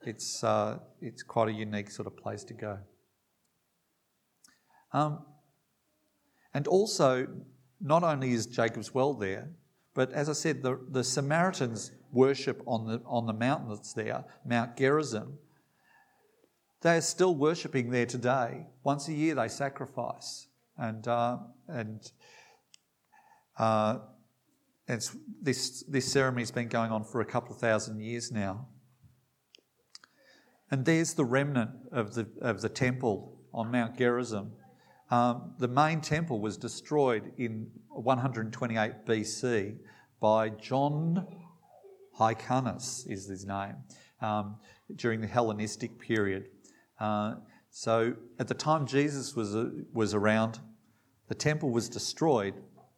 it's 0.03 0.43
uh, 0.43 0.79
it's 1.01 1.23
quite 1.23 1.49
a 1.49 1.51
unique 1.51 1.91
sort 1.91 2.07
of 2.07 2.15
place 2.15 2.43
to 2.45 2.53
go. 2.53 2.77
Um, 4.93 5.25
and 6.53 6.67
also, 6.67 7.27
not 7.81 8.03
only 8.03 8.31
is 8.31 8.45
Jacob's 8.45 8.93
well 8.93 9.13
there, 9.13 9.49
but 9.93 10.11
as 10.13 10.29
I 10.29 10.33
said, 10.33 10.61
the, 10.61 10.79
the 10.89 11.03
Samaritans 11.03 11.91
worship 12.13 12.61
on 12.65 12.87
the, 12.87 13.01
on 13.05 13.25
the 13.25 13.33
mountain 13.33 13.69
that's 13.69 13.93
there, 13.93 14.23
Mount 14.45 14.77
Gerizim, 14.77 15.37
they 16.85 16.97
are 16.97 17.01
still 17.01 17.33
worshipping 17.33 17.89
there 17.89 18.05
today. 18.05 18.67
Once 18.83 19.07
a 19.07 19.13
year 19.13 19.33
they 19.33 19.47
sacrifice. 19.47 20.45
And, 20.77 21.07
uh, 21.07 21.39
and, 21.67 22.11
uh, 23.57 23.97
it's, 24.87 25.17
this, 25.41 25.81
this 25.87 26.11
ceremony's 26.11 26.51
been 26.51 26.67
going 26.67 26.91
on 26.91 27.03
for 27.03 27.21
a 27.21 27.25
couple 27.25 27.55
of 27.55 27.59
thousand 27.59 28.01
years 28.01 28.31
now. 28.31 28.67
And 30.69 30.85
there's 30.85 31.15
the 31.15 31.25
remnant 31.25 31.71
of 31.91 32.13
the, 32.13 32.27
of 32.39 32.61
the 32.61 32.69
temple 32.69 33.35
on 33.51 33.71
Mount 33.71 33.97
Gerizim. 33.97 34.51
Um, 35.09 35.55
the 35.57 35.67
main 35.67 36.01
temple 36.01 36.39
was 36.39 36.55
destroyed 36.55 37.31
in 37.39 37.71
128 37.87 39.07
BC 39.07 39.77
by 40.19 40.49
John 40.49 41.25
Hyrcanus, 42.19 43.07
is 43.09 43.25
his 43.25 43.43
name, 43.43 43.77
um, 44.21 44.57
during 44.95 45.19
the 45.19 45.27
Hellenistic 45.27 45.97
period. 45.97 46.49
Uh, 46.99 47.35
so 47.69 48.15
at 48.39 48.47
the 48.47 48.53
time 48.53 48.85
Jesus 48.85 49.35
was, 49.35 49.55
uh, 49.55 49.69
was 49.93 50.13
around, 50.13 50.59
the 51.27 51.35
temple 51.35 51.71
was 51.71 51.89
destroyed, 51.89 52.53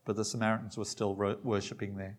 but 0.06 0.16
the 0.16 0.26
Samaritans 0.26 0.78
were 0.78 0.86
still 0.86 1.16
worshipping 1.44 1.98
there. 1.98 2.18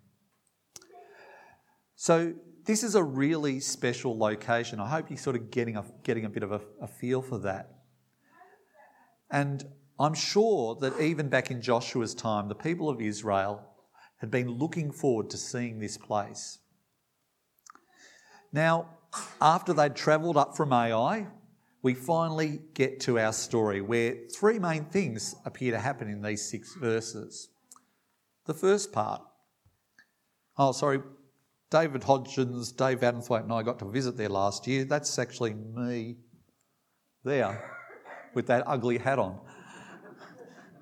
So 1.97 2.35
this 2.65 2.83
is 2.83 2.95
a 2.95 3.03
really 3.03 3.61
special 3.61 4.17
location. 4.17 4.81
I 4.81 4.89
hope 4.89 5.11
you're 5.11 5.19
sort 5.19 5.37
of 5.37 5.51
getting 5.51 5.77
a, 5.77 5.85
getting 6.03 6.25
a 6.25 6.29
bit 6.29 6.43
of 6.43 6.53
a, 6.53 6.61
a 6.81 6.87
feel 6.87 7.23
for 7.23 7.39
that. 7.39 7.71
And 9.31 9.65
I'm 9.99 10.15
sure 10.15 10.77
that 10.77 11.01
even 11.01 11.29
back 11.29 11.51
in 11.51 11.61
Joshua's 11.61 12.15
time, 12.15 12.49
the 12.49 12.55
people 12.55 12.89
of 12.89 13.01
Israel 13.01 13.63
had 14.19 14.31
been 14.31 14.49
looking 14.49 14.91
forward 14.91 15.31
to 15.31 15.37
seeing 15.37 15.79
this 15.79 15.97
place. 15.97 16.59
Now, 18.53 18.91
after 19.41 19.73
they'd 19.73 19.97
travelled 19.97 20.37
up 20.37 20.57
from 20.57 20.73
Ai, 20.73 21.27
we 21.89 21.95
finally 21.95 22.61
get 22.75 23.01
to 23.01 23.19
our 23.19 23.33
story 23.33 23.81
where 23.81 24.15
three 24.31 24.59
main 24.59 24.85
things 24.85 25.35
appear 25.47 25.73
to 25.73 25.79
happen 25.79 26.07
in 26.07 26.21
these 26.21 26.43
six 26.47 26.75
verses. 26.75 27.49
The 28.45 28.53
first 28.53 28.93
part, 28.93 29.23
oh, 30.59 30.73
sorry, 30.73 31.01
David 31.71 32.03
Hodgins, 32.03 32.77
Dave 32.77 33.01
Adamthwaite, 33.01 33.45
and 33.45 33.55
I 33.55 33.63
got 33.63 33.79
to 33.79 33.87
visit 33.87 34.19
there 34.19 34.29
last 34.29 34.67
year. 34.67 34.85
That's 34.85 35.19
actually 35.19 35.55
me 35.55 36.17
there 37.25 37.75
with 38.35 38.49
that 38.49 38.65
ugly 38.67 38.99
hat 38.99 39.19
on. 39.19 39.41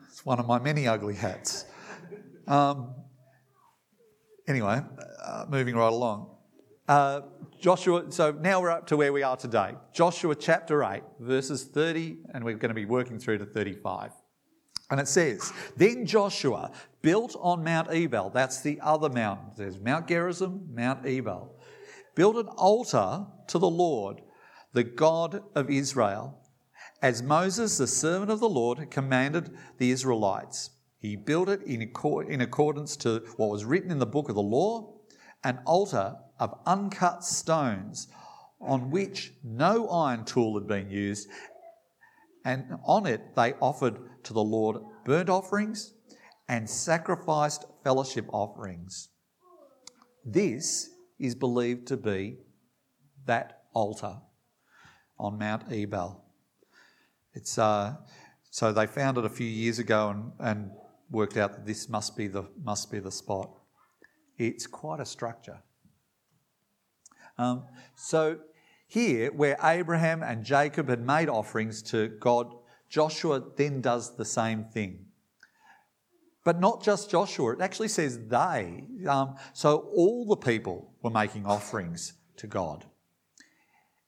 It's 0.09 0.27
one 0.27 0.41
of 0.41 0.49
my 0.49 0.59
many 0.59 0.89
ugly 0.89 1.15
hats. 1.15 1.67
Um, 2.49 2.97
anyway, 4.49 4.81
uh, 5.25 5.45
moving 5.49 5.77
right 5.77 5.93
along. 5.93 6.36
Uh, 6.89 7.23
Joshua, 7.59 8.05
so 8.13 8.31
now 8.31 8.61
we're 8.61 8.71
up 8.71 8.87
to 8.87 8.97
where 8.97 9.13
we 9.13 9.25
are 9.25 9.37
today. 9.37 9.75
Joshua 9.93 10.37
chapter 10.37 10.85
8, 10.85 11.03
verses 11.19 11.65
30, 11.65 12.19
and 12.33 12.45
we're 12.45 12.55
going 12.55 12.69
to 12.69 12.75
be 12.75 12.85
working 12.85 13.19
through 13.19 13.39
to 13.39 13.45
35. 13.45 14.13
And 14.91 15.01
it 15.01 15.09
says, 15.09 15.53
Then 15.77 16.07
Joshua 16.07 16.71
built 17.03 17.35
on 17.41 17.65
Mount 17.65 17.89
Ebal, 17.91 18.31
that's 18.31 18.61
the 18.61 18.79
other 18.81 19.09
mountain. 19.09 19.47
There's 19.57 19.81
Mount 19.81 20.07
Gerizim, 20.07 20.69
Mount 20.73 21.05
Ebal, 21.05 21.59
built 22.15 22.37
an 22.37 22.47
altar 22.47 23.27
to 23.49 23.59
the 23.59 23.69
Lord, 23.69 24.21
the 24.73 24.85
God 24.85 25.43
of 25.57 25.69
Israel, 25.69 26.39
as 27.03 27.21
Moses, 27.21 27.79
the 27.79 27.89
servant 27.89 28.31
of 28.31 28.39
the 28.39 28.49
Lord, 28.49 28.93
commanded 28.93 29.57
the 29.79 29.91
Israelites. 29.91 30.71
He 31.01 31.17
built 31.17 31.49
it 31.49 31.63
in, 31.63 31.83
accord, 31.83 32.29
in 32.29 32.43
accordance 32.43 32.97
to 32.99 33.25
what 33.39 33.51
was 33.51 33.65
written 33.65 33.91
in 33.91 33.99
the 33.99 34.07
book 34.07 34.29
of 34.29 34.37
the 34.37 34.43
law, 34.43 34.95
an 35.43 35.59
altar 35.67 36.15
of 36.39 36.59
uncut 36.67 37.25
stones 37.25 38.09
on 38.61 38.91
which 38.91 39.33
no 39.45 39.89
iron 39.89 40.25
tool 40.25 40.59
had 40.59 40.67
been 40.67 40.91
used, 40.91 41.29
and 42.45 42.79
on 42.85 43.07
it 43.07 43.35
they 43.35 43.53
offered 43.55 43.99
to 44.25 44.33
the 44.33 44.43
Lord 44.43 44.77
burnt 45.05 45.29
offerings 45.29 45.95
and 46.49 46.69
sacrificed 46.69 47.65
fellowship 47.85 48.27
offerings. 48.33 49.09
This 50.25 50.91
is 51.19 51.35
believed 51.35 51.87
to 51.89 51.97
be 51.97 52.39
that 53.27 53.63
altar 53.73 54.19
on 55.19 55.39
Mount 55.39 55.71
Ebal. 55.73 56.25
It's, 57.35 57.59
uh, 57.59 57.97
so 58.51 58.73
they 58.73 58.87
found 58.87 59.19
it 59.19 59.25
a 59.25 59.31
few 59.31 59.47
years 59.47 59.79
ago 59.79 60.11
and, 60.11 60.33
and 60.41 60.71
worked 61.11 61.37
out 61.37 61.53
that 61.53 61.67
this 61.67 61.89
must 61.89 62.17
be 62.17 62.29
the, 62.29 62.45
must 62.63 62.91
be 62.91 62.99
the 62.99 63.13
spot. 63.13 63.51
It's 64.39 64.67
quite 64.67 65.01
a 65.01 65.05
structure. 65.05 65.63
Um, 67.39 67.65
so 67.95 68.39
here, 68.87 69.33
where 69.33 69.57
Abraham 69.63 70.23
and 70.23 70.45
Jacob 70.45 70.89
had 70.89 71.05
made 71.05 71.29
offerings 71.29 71.83
to 71.83 72.09
God, 72.21 72.55
Joshua 72.89 73.43
then 73.57 73.81
does 73.81 74.17
the 74.17 74.25
same 74.25 74.65
thing. 74.65 75.07
But 76.45 76.61
not 76.61 76.83
just 76.83 77.11
Joshua, 77.11 77.55
it 77.55 77.61
actually 77.61 77.89
says 77.89 78.29
they. 78.29 78.85
Um, 79.09 79.35
so 79.53 79.89
all 79.95 80.25
the 80.27 80.37
people 80.37 80.93
were 81.03 81.11
making 81.11 81.45
offerings 81.45 82.15
to 82.37 82.47
God. 82.47 82.85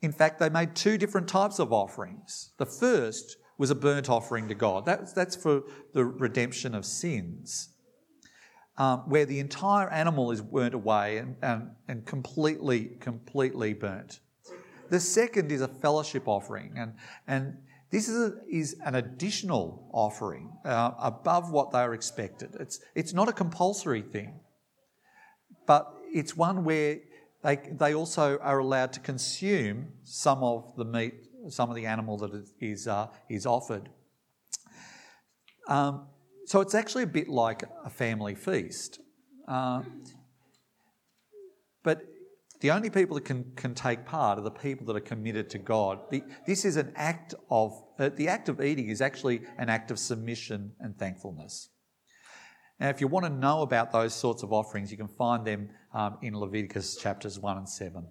In 0.01 0.13
fact, 0.13 0.39
they 0.39 0.49
made 0.49 0.77
two 0.77 0.97
different 0.97 1.27
types 1.27 1.59
of 1.59 1.73
offerings. 1.73 2.51
The 2.59 2.67
first 2.67 3.37
was 3.59 3.71
a 3.71 3.75
burnt 3.75 4.09
offering 4.09 4.47
to 4.47 4.55
God, 4.55 4.87
that's, 4.87 5.13
that's 5.13 5.35
for 5.35 5.65
the 5.93 6.05
redemption 6.05 6.77
of 6.77 6.87
sins, 6.87 7.71
um, 8.79 9.01
where 9.01 9.27
the 9.27 9.41
entire 9.41 9.89
animal 9.91 10.31
is 10.31 10.41
burnt 10.41 10.73
away 10.73 11.19
and, 11.19 11.37
and, 11.43 11.71
and 11.89 12.07
completely, 12.07 12.97
completely 13.01 13.75
burnt. 13.75 14.21
The 14.89 15.01
second 15.01 15.53
is 15.53 15.61
a 15.61 15.69
fellowship 15.69 16.27
offering, 16.27 16.73
and, 16.77 16.95
and 17.27 17.59
this 17.91 18.09
is, 18.09 18.33
a, 18.33 18.37
is 18.49 18.77
an 18.85 18.95
additional 18.95 19.91
offering 19.93 20.53
uh, 20.65 20.93
above 20.99 21.51
what 21.51 21.73
they 21.73 21.81
are 21.81 21.93
expected. 21.93 22.57
It's, 22.59 22.81
it's 22.95 23.13
not 23.13 23.29
a 23.29 23.33
compulsory 23.33 24.03
thing, 24.03 24.41
but 25.67 25.95
it's 26.15 26.37
one 26.37 26.65
where 26.65 27.01
they, 27.43 27.57
they 27.73 27.95
also 27.95 28.39
are 28.39 28.61
allowed 28.61 28.93
to 28.95 29.01
consume 29.01 29.89
some 30.05 30.43
of 30.43 30.75
the 30.77 30.85
meat, 30.85 31.15
some 31.49 31.69
of 31.69 31.77
the 31.77 31.87
animal 31.87 32.17
that 32.19 32.47
is, 32.61 32.87
uh, 32.87 33.09
is 33.29 33.45
offered. 33.45 33.89
Um, 35.67 36.07
so 36.49 36.63
it's 36.63 36.75
actually 36.75 37.03
a 37.03 37.09
bit 37.09 37.29
like 37.29 37.63
a 37.85 37.91
family 37.91 38.35
feast. 38.35 39.01
Uh, 39.47 39.83
but 41.83 42.01
the 42.63 42.71
only 42.71 42.89
people 42.89 43.17
that 43.17 43.27
can, 43.27 43.53
can 43.55 43.75
take 43.75 44.07
part 44.07 44.39
are 44.39 44.43
the 44.43 44.51
people 44.51 44.87
that 44.87 44.97
are 44.97 45.01
committed 45.01 45.51
to 45.51 45.59
God. 45.59 45.99
The, 46.11 46.23
this 46.47 46.65
is 46.65 46.77
an 46.77 46.95
act 46.97 47.35
of, 47.51 47.75
uh, 47.99 48.09
the 48.17 48.29
act 48.29 48.49
of 48.49 48.63
eating 48.63 48.89
is 48.89 49.03
actually 49.03 49.43
an 49.59 49.69
act 49.69 49.91
of 49.91 49.99
submission 49.99 50.73
and 50.81 50.99
thankfulness. 50.99 51.69
Now, 52.81 52.89
if 52.89 53.03
you 53.03 53.09
want 53.09 53.27
to 53.27 53.31
know 53.31 53.61
about 53.61 53.93
those 53.93 54.15
sorts 54.15 54.43
of 54.43 54.51
offerings, 54.51 54.91
you 54.91 54.97
can 54.97 55.07
find 55.07 55.45
them 55.45 55.69
um, 55.93 56.17
in 56.23 56.35
Leviticus 56.35 56.97
chapters 56.97 57.39
1 57.39 57.59
and 57.59 57.69
7. 57.69 58.07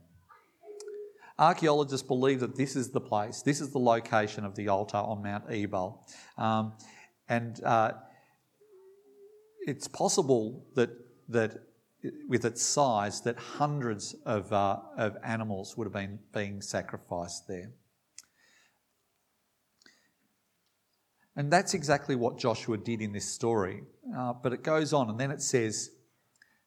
Archaeologists 1.39 2.06
believe 2.06 2.39
that 2.41 2.56
this 2.56 2.76
is 2.76 2.91
the 2.91 3.02
place, 3.02 3.41
this 3.41 3.62
is 3.62 3.71
the 3.71 3.80
location 3.80 4.45
of 4.45 4.54
the 4.54 4.67
altar 4.67 4.97
on 4.97 5.23
Mount 5.23 5.45
Ebal. 5.50 6.06
Um, 6.38 6.73
and 7.30 7.63
uh, 7.63 7.93
it's 9.67 9.88
possible 9.88 10.65
that, 10.75 10.89
that 11.27 11.62
with 12.27 12.45
its 12.45 12.63
size, 12.63 13.21
that 13.21 13.38
hundreds 13.38 14.15
of, 14.25 14.51
uh, 14.53 14.80
of 14.97 15.17
animals 15.23 15.75
would 15.75 15.86
have 15.86 15.93
been 15.93 16.19
being 16.34 16.62
sacrificed 16.62 17.47
there. 17.47 17.71
And 21.36 21.51
that's 21.51 21.73
exactly 21.73 22.15
what 22.15 22.38
Joshua 22.38 22.77
did 22.77 23.01
in 23.01 23.12
this 23.12 23.32
story. 23.32 23.84
Uh, 24.17 24.34
but 24.41 24.53
it 24.53 24.63
goes 24.63 24.93
on, 24.93 25.10
and 25.10 25.19
then 25.19 25.32
it 25.32 25.41
says 25.41 25.91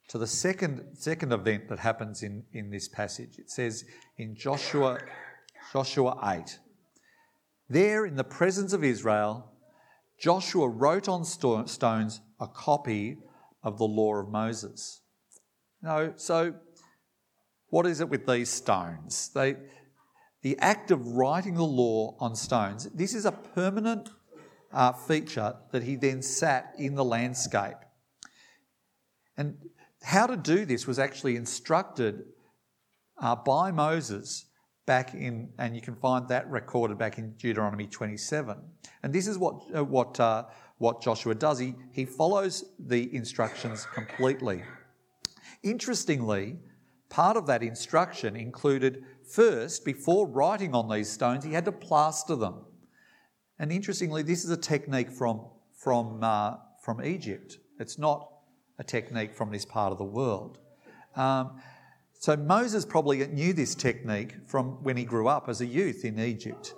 to 0.08 0.18
the 0.18 0.26
second, 0.26 0.84
second 0.94 1.32
event 1.32 1.68
that 1.68 1.78
happens 1.78 2.22
in, 2.22 2.44
in 2.52 2.70
this 2.70 2.86
passage. 2.86 3.38
It 3.38 3.50
says 3.50 3.84
in 4.18 4.36
Joshua, 4.36 4.98
Joshua 5.72 6.18
8, 6.22 6.58
there 7.70 8.04
in 8.04 8.16
the 8.16 8.24
presence 8.24 8.72
of 8.72 8.84
Israel, 8.84 9.50
Joshua 10.20 10.68
wrote 10.68 11.08
on 11.08 11.24
stones 11.24 12.20
a 12.38 12.46
copy 12.46 13.18
of 13.62 13.78
the 13.78 13.84
law 13.84 14.16
of 14.16 14.28
Moses. 14.28 15.00
No, 15.82 16.12
so 16.16 16.54
what 17.68 17.86
is 17.86 18.00
it 18.00 18.08
with 18.10 18.26
these 18.26 18.50
stones? 18.50 19.30
They, 19.34 19.56
the 20.42 20.58
act 20.58 20.90
of 20.90 21.06
writing 21.06 21.54
the 21.54 21.62
law 21.62 22.16
on 22.20 22.36
stones, 22.36 22.84
this 22.94 23.14
is 23.14 23.24
a 23.24 23.32
permanent 23.32 24.10
uh, 24.72 24.92
feature 24.92 25.56
that 25.72 25.84
he 25.84 25.96
then 25.96 26.20
sat 26.22 26.74
in 26.78 26.94
the 26.94 27.04
landscape. 27.04 27.76
And 29.36 29.56
how 30.02 30.26
to 30.26 30.36
do 30.36 30.66
this 30.66 30.86
was 30.86 30.98
actually 30.98 31.36
instructed 31.36 32.24
uh, 33.18 33.36
by 33.36 33.70
Moses 33.70 34.46
back 34.86 35.14
in, 35.14 35.50
and 35.58 35.74
you 35.74 35.82
can 35.82 35.94
find 35.94 36.28
that 36.28 36.50
recorded 36.50 36.98
back 36.98 37.18
in 37.18 37.32
Deuteronomy 37.32 37.86
27. 37.86 38.56
And 39.02 39.12
this 39.12 39.26
is 39.26 39.38
what, 39.38 39.62
uh, 39.74 39.84
what, 39.84 40.18
uh, 40.18 40.44
what 40.78 41.02
Joshua 41.02 41.34
does. 41.34 41.58
He, 41.58 41.74
he 41.92 42.04
follows 42.04 42.64
the 42.78 43.14
instructions 43.14 43.86
completely. 43.94 44.62
Interestingly, 45.62 46.58
part 47.08 47.36
of 47.36 47.46
that 47.46 47.62
instruction 47.62 48.36
included 48.36 49.04
first, 49.28 49.84
before 49.84 50.26
writing 50.26 50.74
on 50.74 50.88
these 50.88 51.08
stones, 51.08 51.44
he 51.44 51.52
had 51.52 51.64
to 51.66 51.72
plaster 51.72 52.34
them. 52.34 52.64
And 53.58 53.70
interestingly, 53.70 54.22
this 54.22 54.44
is 54.44 54.50
a 54.50 54.56
technique 54.56 55.10
from, 55.10 55.44
from, 55.74 56.24
uh, 56.24 56.56
from 56.82 57.04
Egypt. 57.04 57.58
It's 57.78 57.98
not 57.98 58.28
a 58.78 58.84
technique 58.84 59.34
from 59.34 59.50
this 59.50 59.66
part 59.66 59.92
of 59.92 59.98
the 59.98 60.04
world. 60.04 60.58
Um, 61.14 61.60
so 62.20 62.36
Moses 62.36 62.84
probably 62.84 63.26
knew 63.28 63.54
this 63.54 63.74
technique 63.74 64.34
from 64.46 64.82
when 64.84 64.98
he 64.98 65.04
grew 65.04 65.26
up 65.26 65.48
as 65.48 65.62
a 65.62 65.66
youth 65.66 66.04
in 66.04 66.20
Egypt. 66.20 66.74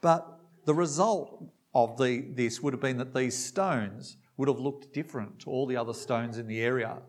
But 0.00 0.26
the 0.64 0.72
result 0.72 1.44
of 1.74 1.98
the, 1.98 2.24
this 2.32 2.62
would 2.62 2.72
have 2.72 2.80
been 2.80 2.96
that 2.96 3.14
these 3.14 3.36
stones 3.36 4.16
would 4.38 4.48
have 4.48 4.58
looked 4.58 4.94
different 4.94 5.40
to 5.40 5.50
all 5.50 5.66
the 5.66 5.76
other 5.76 5.92
stones 5.92 6.38
in 6.38 6.46
the 6.46 6.62
area. 6.62 7.02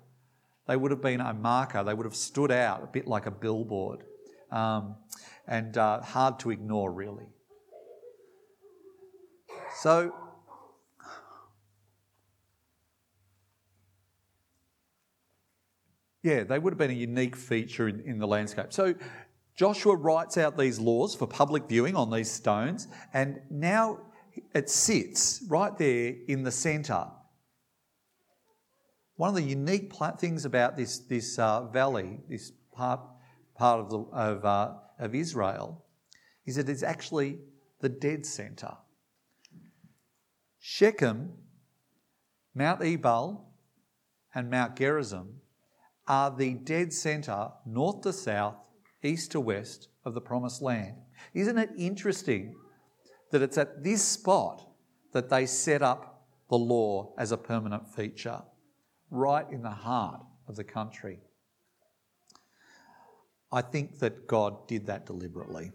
They 0.67 0.75
would 0.75 0.91
have 0.91 1.01
been 1.01 1.21
a 1.21 1.33
marker, 1.33 1.81
they 1.81 1.93
would 1.93 2.05
have 2.05 2.17
stood 2.17 2.51
out 2.51 2.83
a 2.83 2.87
bit 2.87 3.07
like 3.07 3.27
a 3.27 3.31
billboard 3.31 4.03
um, 4.51 4.97
and 5.47 5.77
uh, 5.77 6.01
hard 6.01 6.37
to 6.39 6.51
ignore, 6.51 6.91
really. 6.91 7.27
So, 9.77 10.13
yeah, 16.23 16.43
they 16.43 16.59
would 16.59 16.73
have 16.73 16.77
been 16.77 16.91
a 16.91 16.93
unique 16.93 17.35
feature 17.35 17.87
in, 17.87 18.01
in 18.01 18.19
the 18.19 18.27
landscape. 18.27 18.73
So, 18.73 18.95
Joshua 19.55 19.95
writes 19.95 20.37
out 20.37 20.57
these 20.57 20.79
laws 20.79 21.15
for 21.15 21.27
public 21.27 21.67
viewing 21.67 21.95
on 21.95 22.09
these 22.09 22.31
stones, 22.31 22.87
and 23.13 23.41
now 23.49 23.99
it 24.53 24.69
sits 24.69 25.43
right 25.49 25.77
there 25.77 26.15
in 26.27 26.43
the 26.43 26.51
centre. 26.51 27.07
One 29.17 29.29
of 29.29 29.35
the 29.35 29.43
unique 29.43 29.91
things 30.17 30.45
about 30.45 30.77
this, 30.77 30.99
this 30.99 31.37
uh, 31.37 31.65
valley, 31.65 32.21
this 32.29 32.53
part, 32.71 33.01
part 33.55 33.81
of, 33.81 33.89
the, 33.89 33.99
of, 34.13 34.45
uh, 34.45 34.73
of 34.97 35.13
Israel, 35.13 35.83
is 36.45 36.55
that 36.55 36.69
it's 36.69 36.83
actually 36.83 37.39
the 37.81 37.89
dead 37.89 38.25
centre. 38.25 38.77
Shechem, 40.57 41.33
Mount 42.55 42.81
Ebal, 42.81 43.45
and 44.33 44.49
Mount 44.49 44.77
Gerizim 44.77 45.41
are 46.09 46.35
the 46.35 46.55
dead 46.55 46.91
centre, 46.91 47.49
north 47.65 48.01
to 48.01 48.11
south, 48.11 48.55
east 49.03 49.31
to 49.31 49.39
west 49.39 49.89
of 50.03 50.15
the 50.15 50.21
promised 50.21 50.61
land. 50.61 50.95
Isn't 51.33 51.59
it 51.59 51.69
interesting 51.77 52.55
that 53.31 53.43
it's 53.43 53.59
at 53.59 53.83
this 53.83 54.03
spot 54.03 54.67
that 55.13 55.29
they 55.29 55.45
set 55.45 55.83
up 55.83 56.25
the 56.49 56.57
law 56.57 57.13
as 57.17 57.31
a 57.31 57.37
permanent 57.37 57.87
feature, 57.87 58.41
right 59.11 59.45
in 59.51 59.61
the 59.61 59.69
heart 59.69 60.21
of 60.47 60.55
the 60.55 60.63
country? 60.63 61.19
I 63.51 63.61
think 63.61 63.99
that 63.99 64.27
God 64.27 64.67
did 64.67 64.87
that 64.87 65.05
deliberately. 65.05 65.71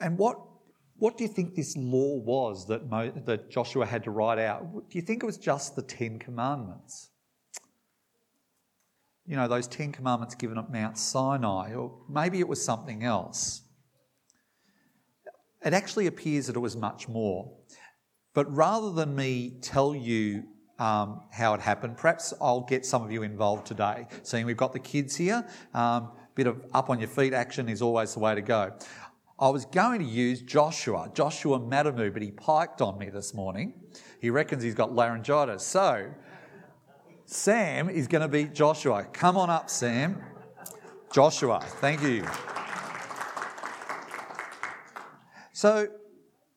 And 0.00 0.18
what, 0.18 0.38
what 1.04 1.18
do 1.18 1.24
you 1.24 1.28
think 1.28 1.54
this 1.54 1.76
law 1.76 2.16
was 2.16 2.66
that, 2.68 2.88
Mo, 2.88 3.10
that 3.26 3.50
Joshua 3.50 3.84
had 3.84 4.04
to 4.04 4.10
write 4.10 4.38
out? 4.38 4.88
Do 4.88 4.96
you 4.96 5.02
think 5.02 5.22
it 5.22 5.26
was 5.26 5.36
just 5.36 5.76
the 5.76 5.82
Ten 5.82 6.18
Commandments? 6.18 7.10
You 9.26 9.36
know, 9.36 9.46
those 9.46 9.66
Ten 9.66 9.92
Commandments 9.92 10.34
given 10.34 10.56
at 10.56 10.72
Mount 10.72 10.96
Sinai, 10.96 11.74
or 11.74 11.92
maybe 12.08 12.40
it 12.40 12.48
was 12.48 12.64
something 12.64 13.04
else. 13.04 13.60
It 15.62 15.74
actually 15.74 16.06
appears 16.06 16.46
that 16.46 16.56
it 16.56 16.60
was 16.60 16.74
much 16.74 17.06
more. 17.06 17.52
But 18.32 18.50
rather 18.50 18.90
than 18.90 19.14
me 19.14 19.58
tell 19.60 19.94
you 19.94 20.44
um, 20.78 21.20
how 21.30 21.52
it 21.54 21.60
happened. 21.60 21.98
Perhaps 21.98 22.32
I'll 22.40 22.62
get 22.62 22.84
some 22.84 23.04
of 23.04 23.12
you 23.12 23.22
involved 23.22 23.66
today. 23.66 24.06
Seeing 24.22 24.46
we've 24.46 24.56
got 24.56 24.72
the 24.72 24.80
kids 24.80 25.14
here, 25.14 25.46
um, 25.72 26.10
bit 26.34 26.46
of 26.46 26.64
up 26.72 26.90
on 26.90 26.98
your 26.98 27.08
feet 27.08 27.32
action 27.32 27.68
is 27.68 27.80
always 27.80 28.14
the 28.14 28.20
way 28.20 28.34
to 28.34 28.42
go. 28.42 28.72
I 29.38 29.48
was 29.48 29.64
going 29.64 29.98
to 29.98 30.06
use 30.06 30.42
Joshua, 30.42 31.10
Joshua 31.12 31.58
Madamu, 31.58 32.12
but 32.12 32.22
he 32.22 32.30
piked 32.30 32.80
on 32.80 32.98
me 32.98 33.10
this 33.10 33.34
morning. 33.34 33.74
He 34.20 34.30
reckons 34.30 34.62
he's 34.62 34.76
got 34.76 34.94
laryngitis. 34.94 35.66
So, 35.66 36.08
Sam 37.26 37.90
is 37.90 38.06
going 38.06 38.22
to 38.22 38.28
be 38.28 38.44
Joshua. 38.44 39.04
Come 39.12 39.36
on 39.36 39.50
up, 39.50 39.68
Sam. 39.68 40.22
Joshua, 41.12 41.60
thank 41.80 42.02
you. 42.02 42.24
So, 45.52 45.88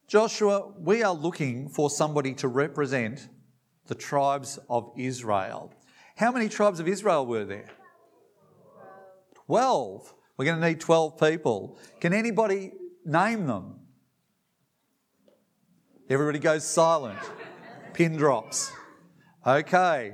Joshua, 0.07 0.71
we 0.77 1.01
are 1.01 1.13
looking 1.13 1.69
for 1.69 1.89
somebody 1.89 2.33
to 2.35 2.47
represent 2.47 3.27
the 3.87 3.95
tribes 3.95 4.59
of 4.69 4.91
Israel. 4.95 5.73
How 6.15 6.31
many 6.31 6.47
tribes 6.47 6.79
of 6.79 6.87
Israel 6.87 7.25
were 7.25 7.45
there? 7.45 7.69
12. 9.45 10.13
We're 10.37 10.45
going 10.45 10.61
to 10.61 10.67
need 10.67 10.79
12 10.79 11.19
people. 11.19 11.79
Can 11.99 12.13
anybody 12.13 12.71
name 13.03 13.47
them? 13.47 13.79
Everybody 16.09 16.39
goes 16.39 16.63
silent. 16.63 17.17
Pin 17.93 18.15
drops. 18.15 18.71
Okay. 19.45 20.13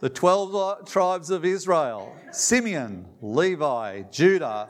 The 0.00 0.10
12 0.10 0.88
tribes 0.88 1.30
of 1.30 1.44
Israel 1.44 2.14
Simeon, 2.30 3.06
Levi, 3.20 4.02
Judah, 4.12 4.68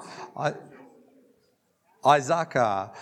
Issachar, 2.07 2.93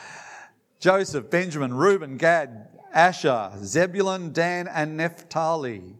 Joseph, 0.80 1.30
Benjamin, 1.30 1.74
Reuben, 1.74 2.16
Gad, 2.16 2.68
Asher, 2.92 3.52
Zebulun, 3.62 4.32
Dan, 4.32 4.66
and 4.68 4.96
Naphtali. 4.96 5.96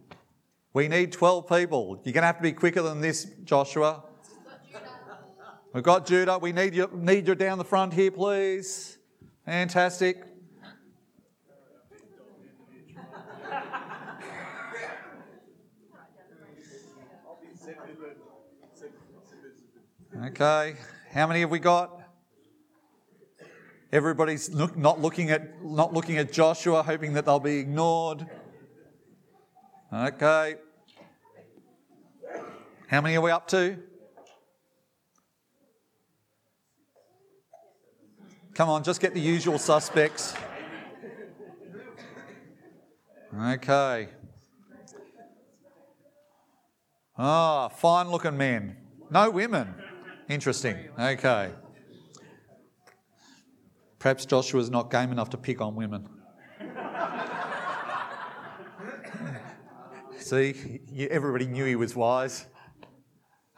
We 0.73 0.87
need 0.87 1.11
12 1.11 1.47
people. 1.47 2.01
You're 2.03 2.13
going 2.13 2.23
to 2.23 2.27
have 2.27 2.37
to 2.37 2.43
be 2.43 2.51
quicker 2.51 2.81
than 2.81 3.01
this, 3.01 3.25
Joshua. 3.43 4.03
We've 5.77 5.83
got 5.83 6.07
Judah. 6.07 6.39
We 6.39 6.53
need 6.53 6.73
you, 6.73 6.89
need 6.91 7.27
you 7.27 7.35
down 7.35 7.59
the 7.59 7.63
front 7.63 7.93
here, 7.93 8.09
please. 8.09 8.97
Fantastic. 9.45 10.23
Okay, 20.25 20.77
how 21.11 21.27
many 21.27 21.41
have 21.41 21.51
we 21.51 21.59
got? 21.59 22.01
Everybody's 23.91 24.49
look, 24.49 24.75
not 24.75 24.99
looking 24.99 25.29
at 25.29 25.63
not 25.63 25.93
looking 25.93 26.17
at 26.17 26.33
Joshua, 26.33 26.81
hoping 26.81 27.13
that 27.13 27.25
they'll 27.25 27.39
be 27.39 27.59
ignored. 27.59 28.25
Okay. 29.93 30.55
How 32.87 32.99
many 32.99 33.15
are 33.15 33.21
we 33.21 33.29
up 33.29 33.47
to? 33.49 33.77
Come 38.57 38.69
on, 38.69 38.83
just 38.83 38.99
get 38.99 39.13
the 39.13 39.21
usual 39.21 39.59
suspects. 39.59 40.33
Okay. 43.39 44.09
Ah, 47.15 47.67
fine 47.67 48.09
looking 48.09 48.35
men. 48.35 48.77
No 49.11 49.29
women. 49.29 49.75
Interesting. 50.27 50.89
Okay. 50.99 51.51
Perhaps 53.99 54.25
Joshua's 54.25 54.71
not 54.71 54.89
game 54.89 55.11
enough 55.11 55.29
to 55.29 55.37
pick 55.37 55.61
on 55.61 55.75
women. 55.75 56.09
See, 60.17 60.79
everybody 61.11 61.45
knew 61.45 61.65
he 61.65 61.75
was 61.75 61.95
wise. 61.95 62.47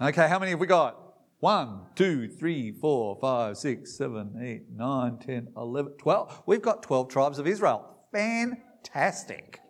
Okay, 0.02 0.28
how 0.28 0.40
many 0.40 0.52
have 0.52 0.60
we 0.60 0.68
got? 0.68 1.09
One, 1.40 1.84
two, 1.96 2.28
three, 2.28 2.72
four, 2.74 3.18
five, 3.22 3.58
six, 3.58 3.98
seven, 3.98 4.40
eight, 4.42 4.64
nine, 4.76 5.20
ten, 5.20 5.48
eleven, 5.56 5.94
twelve. 5.94 6.44
We've 6.46 6.62
got 6.62 6.84
12 6.84 7.08
tribes 7.08 7.40
of 7.40 7.48
Israel. 7.48 7.96
Fantastic. 8.12 9.62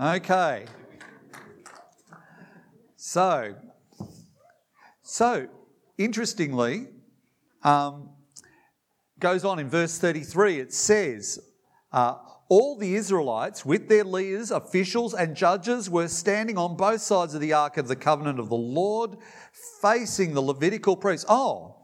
Okay. 0.00 0.64
So, 2.96 3.54
so 5.02 5.46
interestingly, 5.98 6.88
um, 7.62 8.10
goes 9.20 9.44
on 9.44 9.60
in 9.60 9.68
verse 9.68 9.98
33, 9.98 10.58
it 10.58 10.72
says, 10.72 11.38
uh, 11.92 12.16
all 12.48 12.76
the 12.76 12.94
Israelites, 12.94 13.64
with 13.64 13.88
their 13.88 14.04
leaders, 14.04 14.50
officials, 14.50 15.14
and 15.14 15.34
judges, 15.34 15.88
were 15.88 16.08
standing 16.08 16.58
on 16.58 16.76
both 16.76 17.00
sides 17.00 17.34
of 17.34 17.40
the 17.40 17.52
ark 17.52 17.76
of 17.76 17.88
the 17.88 17.96
covenant 17.96 18.38
of 18.38 18.48
the 18.48 18.56
Lord, 18.56 19.16
facing 19.80 20.34
the 20.34 20.42
Levitical 20.42 20.96
priests. 20.96 21.24
Oh, 21.28 21.76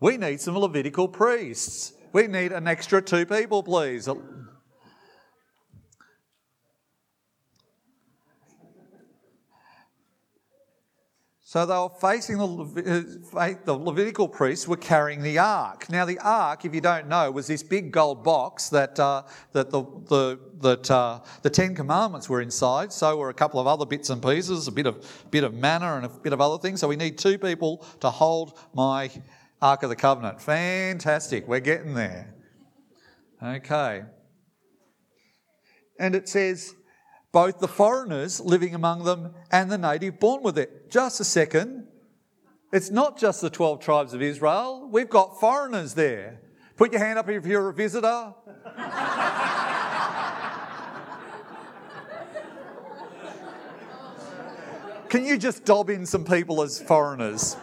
we 0.00 0.16
need 0.16 0.40
some 0.40 0.56
Levitical 0.56 1.08
priests. 1.08 1.92
We 2.12 2.26
need 2.26 2.52
an 2.52 2.66
extra 2.66 3.00
two 3.02 3.26
people, 3.26 3.62
please. 3.62 4.08
So 11.52 11.66
they 11.66 11.74
were 11.74 11.90
facing 12.00 12.38
the, 12.38 12.46
uh, 13.36 13.54
the 13.66 13.74
Levitical 13.74 14.26
priests 14.26 14.66
were 14.66 14.78
carrying 14.78 15.20
the 15.20 15.36
ark. 15.36 15.90
Now 15.90 16.06
the 16.06 16.18
ark, 16.20 16.64
if 16.64 16.74
you 16.74 16.80
don't 16.80 17.08
know, 17.08 17.30
was 17.30 17.46
this 17.46 17.62
big 17.62 17.92
gold 17.92 18.24
box 18.24 18.70
that 18.70 18.98
uh, 18.98 19.24
that 19.52 19.68
the 19.68 19.82
the 20.08 20.40
that 20.62 20.90
uh, 20.90 21.20
the 21.42 21.50
Ten 21.50 21.74
Commandments 21.74 22.26
were 22.30 22.40
inside. 22.40 22.90
So 22.90 23.18
were 23.18 23.28
a 23.28 23.34
couple 23.34 23.60
of 23.60 23.66
other 23.66 23.84
bits 23.84 24.08
and 24.08 24.22
pieces, 24.22 24.66
a 24.66 24.72
bit 24.72 24.86
of 24.86 25.06
bit 25.30 25.44
of 25.44 25.52
manna 25.52 25.96
and 25.96 26.06
a 26.06 26.08
bit 26.08 26.32
of 26.32 26.40
other 26.40 26.56
things. 26.56 26.80
So 26.80 26.88
we 26.88 26.96
need 26.96 27.18
two 27.18 27.36
people 27.36 27.84
to 28.00 28.08
hold 28.08 28.58
my 28.72 29.10
ark 29.60 29.82
of 29.82 29.90
the 29.90 29.96
covenant. 29.96 30.40
Fantastic, 30.40 31.46
we're 31.46 31.60
getting 31.60 31.92
there. 31.92 32.34
Okay, 33.42 34.04
and 35.98 36.14
it 36.14 36.30
says 36.30 36.74
both 37.32 37.58
the 37.58 37.68
foreigners 37.68 38.40
living 38.40 38.74
among 38.74 39.04
them 39.04 39.34
and 39.50 39.72
the 39.72 39.78
native 39.78 40.20
born 40.20 40.42
with 40.42 40.58
it. 40.58 40.90
Just 40.90 41.18
a 41.18 41.24
second. 41.24 41.86
It's 42.72 42.90
not 42.90 43.18
just 43.18 43.40
the 43.40 43.50
12 43.50 43.80
tribes 43.80 44.14
of 44.14 44.22
Israel, 44.22 44.88
we've 44.90 45.10
got 45.10 45.40
foreigners 45.40 45.94
there. 45.94 46.40
Put 46.76 46.92
your 46.92 47.04
hand 47.04 47.18
up 47.18 47.28
if 47.28 47.44
you're 47.44 47.68
a 47.68 47.74
visitor. 47.74 48.34
Can 55.08 55.26
you 55.26 55.36
just 55.36 55.66
dob 55.66 55.90
in 55.90 56.06
some 56.06 56.24
people 56.24 56.62
as 56.62 56.80
foreigners? 56.80 57.56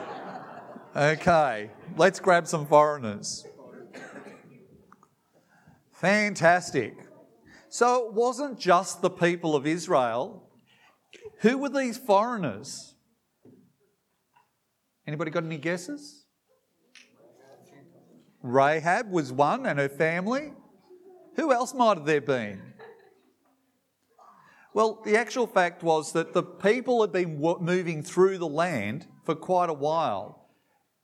Okay, 0.96 1.72
let's 1.98 2.20
grab 2.20 2.46
some 2.46 2.68
foreigners. 2.68 3.48
Fantastic. 5.94 7.09
So 7.70 8.08
it 8.08 8.14
wasn't 8.14 8.60
just 8.60 9.02
the 9.02 9.10
people 9.10 9.56
of 9.56 9.68
Israel. 9.68 10.50
Who 11.42 11.58
were 11.58 11.70
these 11.70 11.98
foreigners? 11.98 12.96
Anybody 15.08 15.32
got 15.32 15.44
any 15.44 15.58
guesses? 15.58 16.26
Rahab 18.42 19.12
was 19.12 19.32
one 19.32 19.66
and 19.66 19.80
her 19.80 19.90
family. 19.90 20.54
Who 21.36 21.54
else 21.54 21.74
might 21.74 21.98
have 21.98 22.06
there 22.06 22.22
been? 22.22 22.62
Well, 24.74 25.02
the 25.04 25.18
actual 25.18 25.48
fact 25.48 25.84
was 25.84 26.14
that 26.14 26.34
the 26.34 26.44
people 26.44 27.02
had 27.02 27.12
been 27.12 27.40
moving 27.40 28.04
through 28.04 28.38
the 28.38 28.48
land 28.48 29.08
for 29.26 29.36
quite 29.36 29.70
a 29.70 29.74
while. 29.74 30.39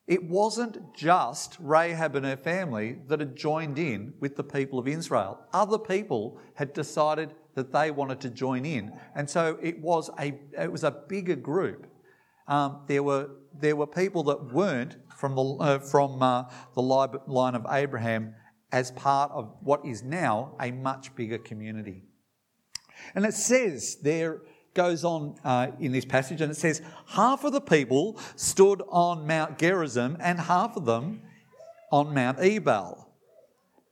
It 0.08 0.24
wasn't 0.24 0.94
just 0.94 1.58
Rahab 1.60 2.16
and 2.16 2.26
her 2.26 2.38
family 2.38 3.00
that 3.08 3.20
had 3.20 3.36
joined 3.36 3.80
in 3.80 4.14
with 4.20 4.36
the 4.36 4.44
people 4.44 4.78
of 4.78 4.88
Israel. 4.88 5.40
Other 5.52 5.80
people 5.80 6.40
had 6.54 6.74
decided 6.74 7.34
that 7.56 7.72
they 7.72 7.90
wanted 7.90 8.22
to 8.22 8.30
join 8.30 8.66
in. 8.66 8.92
And 9.16 9.28
so 9.28 9.58
it 9.62 9.80
was 9.80 10.12
a, 10.20 10.40
it 10.60 10.72
was 10.72 10.84
a 10.84 10.92
bigger 10.92 11.36
group. 11.36 11.88
Um, 12.48 12.84
there, 12.88 13.02
were, 13.02 13.30
there 13.60 13.76
were 13.76 13.88
people 13.88 14.24
that 14.26 14.54
weren't 14.54 14.98
from 15.18 15.36
the, 15.36 15.44
uh, 15.44 15.80
from, 15.80 16.22
uh, 16.22 16.44
the 16.76 16.82
line 16.82 17.56
of 17.56 17.66
Abraham 17.68 18.36
as 18.72 18.92
part 18.92 19.32
of 19.32 19.56
what 19.62 19.84
is 19.86 20.04
now 20.04 20.56
a 20.62 20.70
much 20.70 21.16
bigger 21.16 21.40
community. 21.40 22.04
And 23.16 23.26
it 23.26 23.34
says 23.34 23.98
there 24.04 24.42
goes 24.76 25.04
on 25.04 25.36
uh, 25.44 25.72
in 25.80 25.92
this 25.92 26.06
passage 26.06 26.42
and 26.42 26.52
it 26.52 26.56
says, 26.56 26.82
Half 27.08 27.44
of 27.44 27.54
the 27.54 27.62
people 27.62 28.20
stood 28.36 28.84
on 28.90 29.26
Mount 29.26 29.58
Gerizim 29.58 30.18
and 30.20 30.40
half 30.40 30.78
of 30.78 30.86
them 30.86 31.22
on 31.92 32.14
Mount 32.14 32.40
Ebal. 32.40 33.10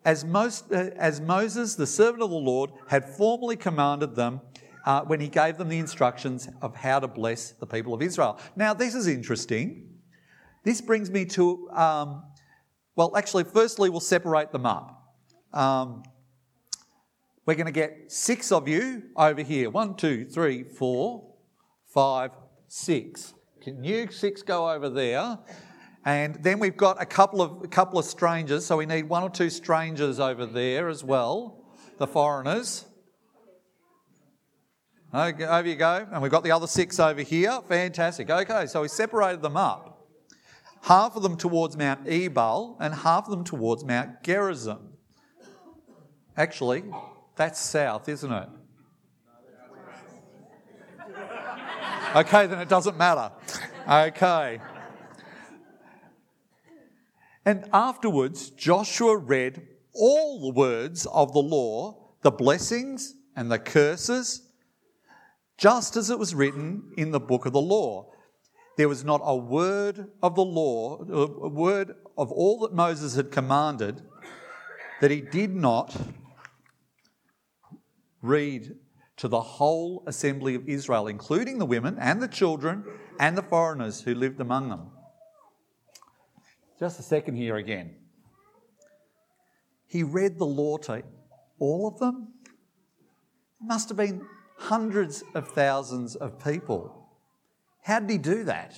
As, 0.06 0.26
most, 0.26 0.72
uh, 0.72 0.90
as 0.98 1.22
Moses, 1.22 1.76
the 1.76 1.88
servant 1.88 2.22
of 2.22 2.30
the 2.30 2.36
Lord, 2.36 2.72
had 2.88 3.06
formally 3.06 3.56
commanded 3.56 4.16
them 4.16 4.42
uh, 4.86 5.02
when 5.02 5.22
he 5.22 5.30
gave 5.30 5.58
them 5.58 5.70
the 5.70 5.80
instructions 5.80 6.50
of 6.62 6.76
how 6.76 7.00
to 7.00 7.08
bless 7.08 7.52
the 7.52 7.66
people 7.66 7.94
of 7.94 8.02
Israel. 8.02 8.38
Now, 8.56 8.74
this 8.74 8.96
is 8.96 9.08
interesting. 9.08 9.90
This 10.64 10.82
brings 10.82 11.10
me 11.10 11.26
to, 11.26 11.70
um, 11.72 12.24
well, 12.96 13.16
actually, 13.16 13.46
firstly, 13.46 13.90
we'll 13.90 14.02
separate 14.02 14.52
them 14.52 14.66
up. 14.66 15.16
Um, 15.54 16.04
we're 17.46 17.56
going 17.56 17.66
to 17.66 17.72
get 17.72 18.12
six 18.12 18.52
of 18.52 18.68
you 18.68 19.04
over 19.16 19.42
here. 19.42 19.70
One, 19.70 19.96
two, 19.96 20.26
three, 20.26 20.64
four, 20.64 21.34
five, 21.88 22.32
six. 22.68 23.34
Can 23.62 23.84
you 23.84 24.10
six 24.12 24.42
go 24.42 24.70
over 24.70 24.90
there? 24.90 25.40
And 26.06 26.36
then 26.44 26.60
we've 26.60 26.76
got 26.76 27.02
a 27.02 27.06
couple 27.06 27.42
of 27.42 27.64
a 27.64 27.68
couple 27.68 27.98
of 27.98 28.06
strangers, 28.06 28.66
so 28.66 28.78
we 28.78 28.86
need 28.86 29.08
one 29.08 29.24
or 29.24 29.30
two 29.30 29.50
strangers 29.50 30.20
over 30.20 30.46
there 30.46 30.90
as 30.90 31.04
well, 31.04 31.64
the 31.98 32.08
foreigners. 32.08 32.86
Okay, 35.14 35.46
over 35.46 35.68
you 35.68 35.76
go. 35.76 36.08
And 36.12 36.22
we've 36.22 36.32
got 36.32 36.44
the 36.44 36.52
other 36.52 36.68
six 36.68 37.00
over 37.00 37.22
here. 37.22 37.60
Fantastic. 37.70 38.30
Okay, 38.30 38.66
so 38.66 38.82
we 38.82 38.88
separated 38.88 39.42
them 39.42 39.56
up. 39.56 40.08
Half 40.82 41.16
of 41.16 41.24
them 41.24 41.38
towards 41.38 41.78
Mount 41.78 42.08
Ebal 42.08 42.78
and 42.82 42.94
half 42.94 43.26
of 43.26 43.32
them 43.32 43.44
towards 43.44 43.86
Mount 43.86 44.24
Gerizim. 44.24 44.90
Actually, 46.36 46.84
that's 47.36 47.60
south, 47.60 48.08
isn't 48.10 48.32
it? 48.32 48.50
Okay, 52.16 52.46
then 52.46 52.60
it 52.60 52.70
doesn't 52.70 52.98
matter. 52.98 53.32
Okay. 53.90 54.60
And 57.46 57.68
afterwards, 57.74 58.52
Joshua 58.52 59.18
read 59.18 59.68
all 59.94 60.42
the 60.42 60.54
words 60.58 61.06
of 61.08 61.34
the 61.34 61.40
law, 61.40 62.14
the 62.22 62.32
blessings 62.32 63.16
and 63.36 63.52
the 63.52 63.60
curses, 63.60 64.48
just 65.58 65.98
as 65.98 66.10
it 66.10 66.20
was 66.20 66.34
written 66.36 66.92
in 66.98 67.12
the 67.12 67.20
book 67.20 67.46
of 67.46 67.54
the 67.54 67.62
law. 67.62 68.12
There 68.78 68.90
was 68.90 69.04
not 69.04 69.22
a 69.24 69.36
word 69.36 70.08
of 70.22 70.36
the 70.36 70.46
law, 70.46 71.04
a 71.04 71.50
word 71.50 71.96
of 72.18 72.32
all 72.32 72.60
that 72.60 72.74
Moses 72.74 73.16
had 73.16 73.32
commanded, 73.32 74.02
that 75.02 75.12
he 75.12 75.22
did 75.22 75.54
not 75.56 75.96
read 78.24 78.76
to 79.18 79.28
the 79.28 79.42
whole 79.42 80.04
assembly 80.08 80.56
of 80.56 80.68
Israel, 80.68 81.08
including 81.08 81.60
the 81.60 81.66
women 81.66 81.98
and 82.00 82.22
the 82.22 82.28
children 82.28 82.84
and 83.20 83.38
the 83.38 83.44
foreigners 83.44 84.02
who 84.02 84.16
lived 84.16 84.42
among 84.42 84.70
them. 84.70 84.90
Just 86.80 87.00
a 87.00 87.04
second 87.04 87.36
here 87.36 87.58
again. 87.58 87.96
He 89.86 90.02
read 90.02 90.40
the 90.40 90.46
law 90.46 90.78
to 90.78 91.04
all 91.60 91.88
of 91.88 92.00
them. 92.00 92.30
It 93.62 93.68
must 93.68 93.90
have 93.90 93.98
been 93.98 94.26
hundreds 94.58 95.24
of 95.36 95.50
thousands 95.50 96.16
of 96.16 96.44
people. 96.44 97.08
How 97.84 98.00
did 98.00 98.10
he 98.10 98.18
do 98.18 98.46
that? 98.46 98.76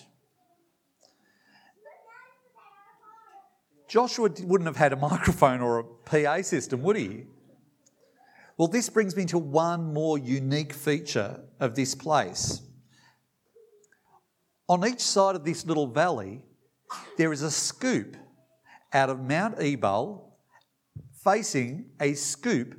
Joshua 3.88 4.30
wouldn't 4.42 4.68
have 4.68 4.76
had 4.76 4.92
a 4.92 4.98
microphone 4.98 5.62
or 5.62 5.80
a 5.80 5.84
PA 5.84 6.42
system, 6.42 6.82
would 6.82 6.98
he? 6.98 7.28
Well, 8.58 8.68
this 8.70 8.90
brings 8.90 9.16
me 9.16 9.26
to 9.26 9.38
one 9.38 9.94
more 9.94 10.18
unique 10.18 10.74
feature 10.74 11.44
of 11.60 11.76
this 11.76 11.94
place. 11.94 12.62
On 14.70 14.86
each 14.88 15.02
side 15.02 15.36
of 15.36 15.44
this 15.44 15.66
little 15.66 15.88
valley, 15.88 16.44
there 17.18 17.34
is 17.34 17.42
a 17.42 17.52
scoop 17.52 18.16
out 18.94 19.10
of 19.10 19.20
Mount 19.20 19.60
Ebal 19.60 20.38
facing 21.24 21.92
a 22.00 22.14
scoop 22.14 22.76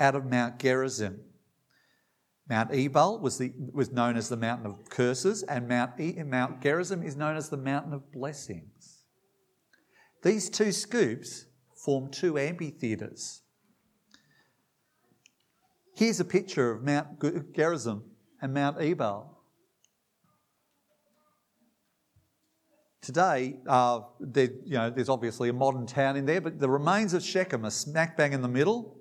out 0.00 0.14
of 0.14 0.24
Mount 0.24 0.58
Gerizim. 0.58 1.20
Mount 2.48 2.72
Ebal 2.72 3.18
was, 3.18 3.36
the, 3.36 3.52
was 3.72 3.92
known 3.92 4.16
as 4.16 4.30
the 4.30 4.36
mountain 4.36 4.66
of 4.66 4.88
curses, 4.88 5.42
and 5.42 5.68
Mount, 5.68 6.00
e, 6.00 6.14
Mount 6.24 6.62
Gerizim 6.62 7.02
is 7.02 7.16
known 7.16 7.36
as 7.36 7.50
the 7.50 7.58
mountain 7.58 7.92
of 7.92 8.10
blessings. 8.10 9.04
These 10.22 10.48
two 10.48 10.72
scoops 10.72 11.44
form 11.76 12.10
two 12.10 12.38
amphitheatres. 12.38 13.42
Here's 15.98 16.20
a 16.20 16.24
picture 16.24 16.70
of 16.70 16.84
Mount 16.84 17.20
Gerizim 17.56 18.04
and 18.40 18.54
Mount 18.54 18.80
Ebal. 18.80 19.36
Today, 23.02 23.56
uh, 23.66 24.02
there, 24.20 24.50
you 24.64 24.74
know, 24.74 24.90
there's 24.90 25.08
obviously 25.08 25.48
a 25.48 25.52
modern 25.52 25.86
town 25.86 26.14
in 26.16 26.24
there, 26.24 26.40
but 26.40 26.60
the 26.60 26.70
remains 26.70 27.14
of 27.14 27.24
Shechem 27.24 27.66
are 27.66 27.70
smack 27.70 28.16
bang 28.16 28.32
in 28.32 28.42
the 28.42 28.48
middle. 28.48 29.00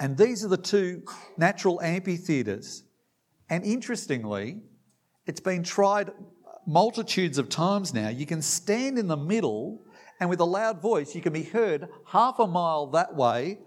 And 0.00 0.16
these 0.16 0.42
are 0.42 0.48
the 0.48 0.56
two 0.56 1.02
natural 1.36 1.82
amphitheatres. 1.82 2.84
And 3.50 3.62
interestingly, 3.62 4.62
it's 5.26 5.40
been 5.40 5.62
tried 5.62 6.12
multitudes 6.66 7.36
of 7.36 7.50
times 7.50 7.92
now. 7.92 8.08
You 8.08 8.24
can 8.24 8.40
stand 8.40 8.98
in 8.98 9.06
the 9.06 9.18
middle, 9.18 9.82
and 10.18 10.30
with 10.30 10.40
a 10.40 10.46
loud 10.46 10.80
voice, 10.80 11.14
you 11.14 11.20
can 11.20 11.34
be 11.34 11.42
heard 11.42 11.90
half 12.06 12.38
a 12.38 12.46
mile 12.46 12.86
that 12.92 13.14
way 13.14 13.58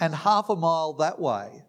and 0.00 0.14
half 0.14 0.48
a 0.48 0.56
mile 0.56 0.92
that 0.94 1.18
way 1.18 1.64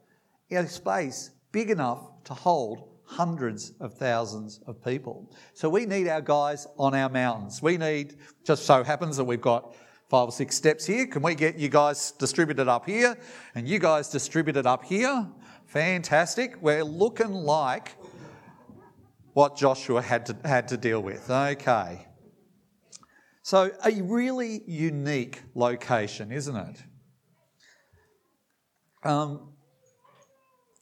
a 0.51 0.67
space 0.67 1.31
big 1.51 1.69
enough 1.69 2.23
to 2.23 2.33
hold 2.33 2.89
hundreds 3.03 3.71
of 3.79 3.93
thousands 3.93 4.59
of 4.67 4.83
people. 4.83 5.31
So 5.53 5.69
we 5.69 5.85
need 5.85 6.07
our 6.07 6.21
guys 6.21 6.67
on 6.77 6.93
our 6.93 7.09
mountains. 7.09 7.61
We 7.61 7.77
need, 7.77 8.15
just 8.43 8.65
so 8.65 8.83
happens 8.83 9.17
that 9.17 9.23
we've 9.23 9.41
got 9.41 9.75
five 10.09 10.29
or 10.29 10.31
six 10.31 10.55
steps 10.55 10.85
here. 10.85 11.07
Can 11.07 11.21
we 11.21 11.35
get 11.35 11.57
you 11.57 11.69
guys 11.69 12.11
distributed 12.11 12.67
up 12.67 12.85
here 12.85 13.17
and 13.55 13.67
you 13.67 13.79
guys 13.79 14.09
distributed 14.09 14.65
up 14.65 14.83
here? 14.83 15.27
Fantastic. 15.67 16.61
We're 16.61 16.83
looking 16.83 17.31
like 17.31 17.95
what 19.33 19.55
Joshua 19.55 20.01
had 20.01 20.25
to, 20.25 20.37
had 20.45 20.67
to 20.69 20.77
deal 20.77 21.01
with. 21.01 21.29
Okay. 21.29 22.07
So, 23.43 23.71
a 23.85 24.01
really 24.01 24.61
unique 24.67 25.41
location, 25.55 26.33
isn't 26.33 26.55
it? 26.55 26.83
Um, 29.07 29.53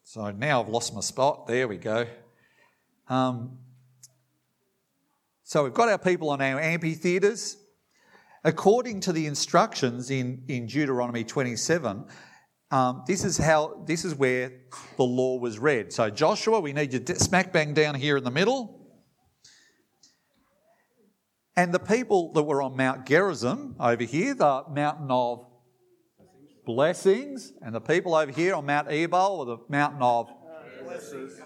so 0.04 0.32
now 0.32 0.64
I've 0.64 0.68
lost 0.68 0.96
my 0.96 1.02
spot. 1.02 1.46
There 1.46 1.68
we 1.68 1.78
go. 1.78 2.08
Um, 3.08 3.60
so 5.44 5.64
we've 5.64 5.76
got 5.76 5.90
our 5.90 6.00
people 6.00 6.32
on 6.32 6.42
our 6.42 6.60
amphitheatres. 6.60 7.58
According 8.44 9.02
to 9.02 9.14
the 9.14 9.28
instructions 9.28 10.10
in, 10.10 10.42
in 10.48 10.66
Deuteronomy 10.66 11.24
27, 11.24 12.04
um, 12.72 13.04
this 13.06 13.24
is 13.24 13.38
how 13.38 13.84
this 13.86 14.04
is 14.04 14.16
where 14.16 14.54
the 14.98 15.04
law 15.04 15.38
was 15.38 15.60
read. 15.60 15.94
So 15.94 16.10
Joshua, 16.10 16.60
we 16.60 16.74
need 16.74 16.94
you 16.94 17.16
smack 17.18 17.54
bang 17.54 17.76
down 17.76 17.94
here 17.94 18.18
in 18.18 18.24
the 18.24 18.32
middle. 18.32 18.90
And 21.56 21.72
the 21.72 21.80
people 21.80 22.34
that 22.34 22.42
were 22.42 22.64
on 22.64 22.76
Mount 22.76 23.06
Gerizim 23.06 23.76
over 23.80 24.04
here, 24.04 24.34
the 24.34 24.64
mountain 24.68 25.12
of 25.12 25.46
blessings, 26.65 27.54
and 27.62 27.73
the 27.73 27.82
people 27.82 28.15
over 28.15 28.32
here 28.32 28.56
on 28.56 28.65
Mount 28.65 28.89
Ebal, 28.89 29.39
or 29.39 29.45
the 29.45 29.58
mountain 29.69 30.01
of 30.01 30.30
blessings. 30.84 31.39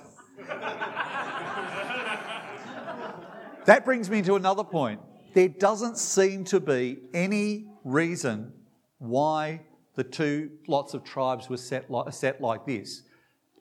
that 3.65 3.83
brings 3.85 4.09
me 4.09 4.21
to 4.21 4.35
another 4.35 4.63
point. 4.63 5.01
There 5.33 5.49
doesn't 5.49 5.97
seem 5.97 6.43
to 6.45 6.59
be 6.59 6.99
any 7.13 7.67
reason 7.83 8.53
why 8.97 9.61
the 9.95 10.03
two 10.03 10.51
lots 10.67 10.93
of 10.93 11.03
tribes 11.03 11.49
were 11.49 11.57
set 11.57 11.91
like, 11.91 12.13
set 12.13 12.41
like 12.41 12.65
this, 12.65 13.03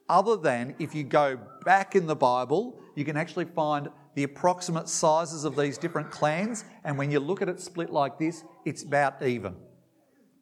other 0.08 0.36
than 0.36 0.74
if 0.78 0.94
you 0.94 1.04
go 1.04 1.38
back 1.64 1.94
in 1.94 2.06
the 2.06 2.16
Bible, 2.16 2.80
you 2.94 3.04
can 3.04 3.16
actually 3.16 3.44
find 3.44 3.88
the 4.14 4.22
approximate 4.22 4.88
sizes 4.88 5.44
of 5.44 5.54
these 5.56 5.78
different 5.78 6.10
clans, 6.10 6.64
and 6.84 6.96
when 6.96 7.10
you 7.10 7.20
look 7.20 7.42
at 7.42 7.48
it 7.48 7.60
split 7.60 7.90
like 7.90 8.18
this, 8.18 8.42
it's 8.64 8.82
about 8.82 9.22
even. 9.22 9.54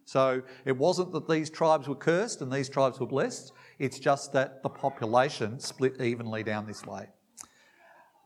So 0.06 0.40
it 0.64 0.76
wasn't 0.76 1.12
that 1.12 1.28
these 1.28 1.50
tribes 1.50 1.88
were 1.88 1.96
cursed 1.96 2.40
and 2.40 2.50
these 2.50 2.68
tribes 2.68 3.00
were 3.00 3.06
blessed, 3.06 3.52
it's 3.80 3.98
just 3.98 4.32
that 4.32 4.62
the 4.62 4.68
population 4.68 5.58
split 5.58 6.00
evenly 6.00 6.44
down 6.44 6.64
this 6.64 6.86
way. 6.86 7.08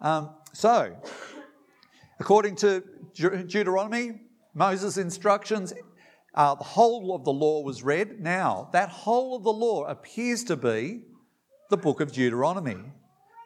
Um, 0.03 0.31
so, 0.53 0.95
according 2.21 2.57
to 2.57 2.85
Deuteronomy, 3.15 4.21
Moses' 4.55 4.99
instructions, 4.99 5.73
uh, 6.35 6.55
the 6.55 6.65
whole 6.65 7.15
of 7.15 7.25
the 7.25 7.33
law 7.33 7.63
was 7.63 7.83
read. 7.83 8.21
Now, 8.21 8.69
that 8.73 8.91
whole 8.91 9.37
of 9.37 9.43
the 9.43 9.53
law 9.53 9.85
appears 9.85 10.45
to 10.45 10.57
be 10.57 11.01
the 11.71 11.79
book 11.79 12.01
of 12.01 12.13
Deuteronomy. 12.13 12.93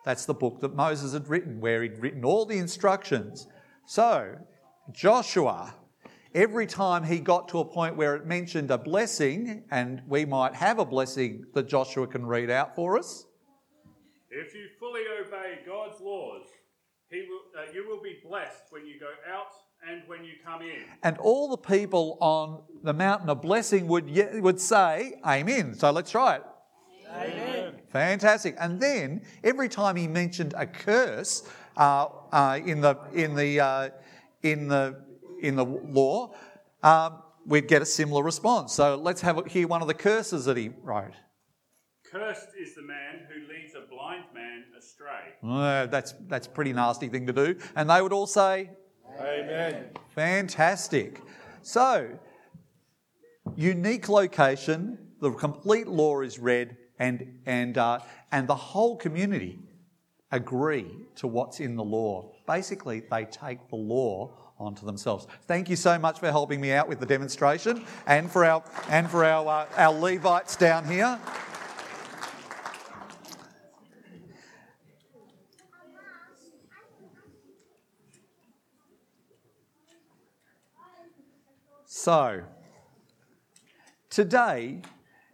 That's 0.04 0.26
the 0.26 0.34
book 0.34 0.60
that 0.60 0.74
Moses 0.74 1.12
had 1.12 1.28
written, 1.28 1.60
where 1.60 1.82
he'd 1.82 1.98
written 2.00 2.24
all 2.24 2.44
the 2.44 2.58
instructions. 2.58 3.46
So, 3.86 4.34
Joshua, 4.92 5.74
every 6.34 6.66
time 6.66 7.04
he 7.04 7.20
got 7.20 7.48
to 7.48 7.60
a 7.60 7.64
point 7.64 7.96
where 7.96 8.16
it 8.16 8.26
mentioned 8.26 8.70
a 8.70 8.78
blessing, 8.78 9.64
and 9.70 10.02
we 10.08 10.24
might 10.24 10.54
have 10.54 10.78
a 10.78 10.84
blessing 10.84 11.44
that 11.54 11.68
Joshua 11.68 12.06
can 12.06 12.26
read 12.26 12.50
out 12.50 12.74
for 12.74 12.98
us. 12.98 13.26
If 14.30 14.54
you 14.54 14.66
fully 14.80 15.02
obey 15.20 15.60
God's 15.64 16.00
laws, 16.00 16.42
he 17.08 17.26
will, 17.28 17.62
uh, 17.62 17.72
you 17.72 17.88
will 17.88 18.02
be 18.02 18.16
blessed 18.26 18.64
when 18.70 18.84
you 18.86 18.98
go 18.98 19.10
out 19.32 19.52
and 19.88 20.02
when 20.06 20.24
you 20.24 20.32
come 20.44 20.62
in. 20.62 20.82
And 21.02 21.16
all 21.18 21.48
the 21.48 21.56
people 21.56 22.18
on 22.20 22.62
the 22.82 22.92
mountain 22.92 23.28
of 23.28 23.40
blessing 23.40 23.86
would, 23.86 24.10
would 24.42 24.60
say, 24.60 25.14
Amen. 25.24 25.74
So 25.74 25.90
let's 25.92 26.10
try 26.10 26.36
it. 26.36 26.42
Amen. 27.08 27.74
Fantastic. 27.90 28.56
And 28.58 28.80
then 28.80 29.22
every 29.44 29.68
time 29.68 29.94
he 29.94 30.08
mentioned 30.08 30.52
a 30.56 30.66
curse 30.66 31.48
uh, 31.76 32.06
uh, 32.32 32.58
in 32.64 32.80
the 32.80 32.96
in 33.12 33.36
the 33.36 33.60
uh, 33.60 33.90
in 34.42 34.66
the 34.66 35.04
in 35.44 35.56
the 35.56 35.64
law, 35.64 36.34
um, 36.82 37.22
we'd 37.46 37.68
get 37.68 37.82
a 37.82 37.86
similar 37.86 38.22
response. 38.22 38.72
So 38.72 38.96
let's 38.96 39.20
have 39.20 39.46
hear 39.46 39.68
one 39.68 39.82
of 39.82 39.88
the 39.88 39.94
curses 39.94 40.46
that 40.46 40.56
he 40.56 40.70
wrote. 40.82 41.12
Cursed 42.10 42.48
is 42.60 42.74
the 42.74 42.82
man 42.82 43.26
who 43.28 43.52
leads 43.52 43.74
a 43.74 43.88
blind 43.88 44.24
man 44.34 44.64
astray. 44.78 45.34
Uh, 45.42 45.86
that's 45.86 46.14
that's 46.28 46.46
a 46.46 46.50
pretty 46.50 46.72
nasty 46.72 47.08
thing 47.08 47.26
to 47.26 47.32
do. 47.32 47.56
And 47.76 47.90
they 47.90 48.00
would 48.00 48.12
all 48.12 48.26
say, 48.26 48.70
Amen. 49.20 49.90
Fantastic. 50.14 51.20
So, 51.62 52.18
unique 53.56 54.08
location. 54.08 54.98
The 55.20 55.30
complete 55.32 55.86
law 55.86 56.20
is 56.20 56.38
read 56.38 56.76
and, 56.98 57.40
and, 57.46 57.78
uh, 57.78 58.00
and 58.30 58.46
the 58.46 58.54
whole 58.54 58.96
community 58.96 59.58
agree 60.30 60.86
to 61.16 61.26
what's 61.26 61.60
in 61.60 61.76
the 61.76 61.84
law. 61.84 62.32
Basically, 62.46 63.02
they 63.10 63.24
take 63.24 63.68
the 63.68 63.76
law 63.76 64.43
onto 64.58 64.86
themselves. 64.86 65.26
Thank 65.46 65.68
you 65.68 65.76
so 65.76 65.98
much 65.98 66.20
for 66.20 66.30
helping 66.30 66.60
me 66.60 66.72
out 66.72 66.88
with 66.88 67.00
the 67.00 67.06
demonstration 67.06 67.84
and 68.06 68.30
for 68.30 68.44
our, 68.44 68.62
and 68.88 69.10
for 69.10 69.24
our, 69.24 69.46
uh, 69.46 69.66
our 69.76 69.92
Levites 69.92 70.56
down 70.56 70.86
here. 70.86 71.18
So, 81.86 82.42
today, 84.10 84.82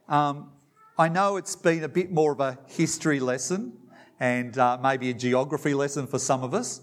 um, 0.09 0.53
I 0.97 1.09
know 1.09 1.37
it's 1.37 1.57
been 1.57 1.83
a 1.83 1.89
bit 1.89 2.13
more 2.13 2.33
of 2.33 2.41
a 2.41 2.59
history 2.69 3.19
lesson 3.19 3.77
and 4.21 4.57
uh, 4.57 4.79
maybe 4.81 5.11
a 5.11 5.15
geography 5.15 5.75
lesson 5.75 6.07
for 6.07 6.19
some 6.19 6.45
of 6.45 6.55
us. 6.55 6.81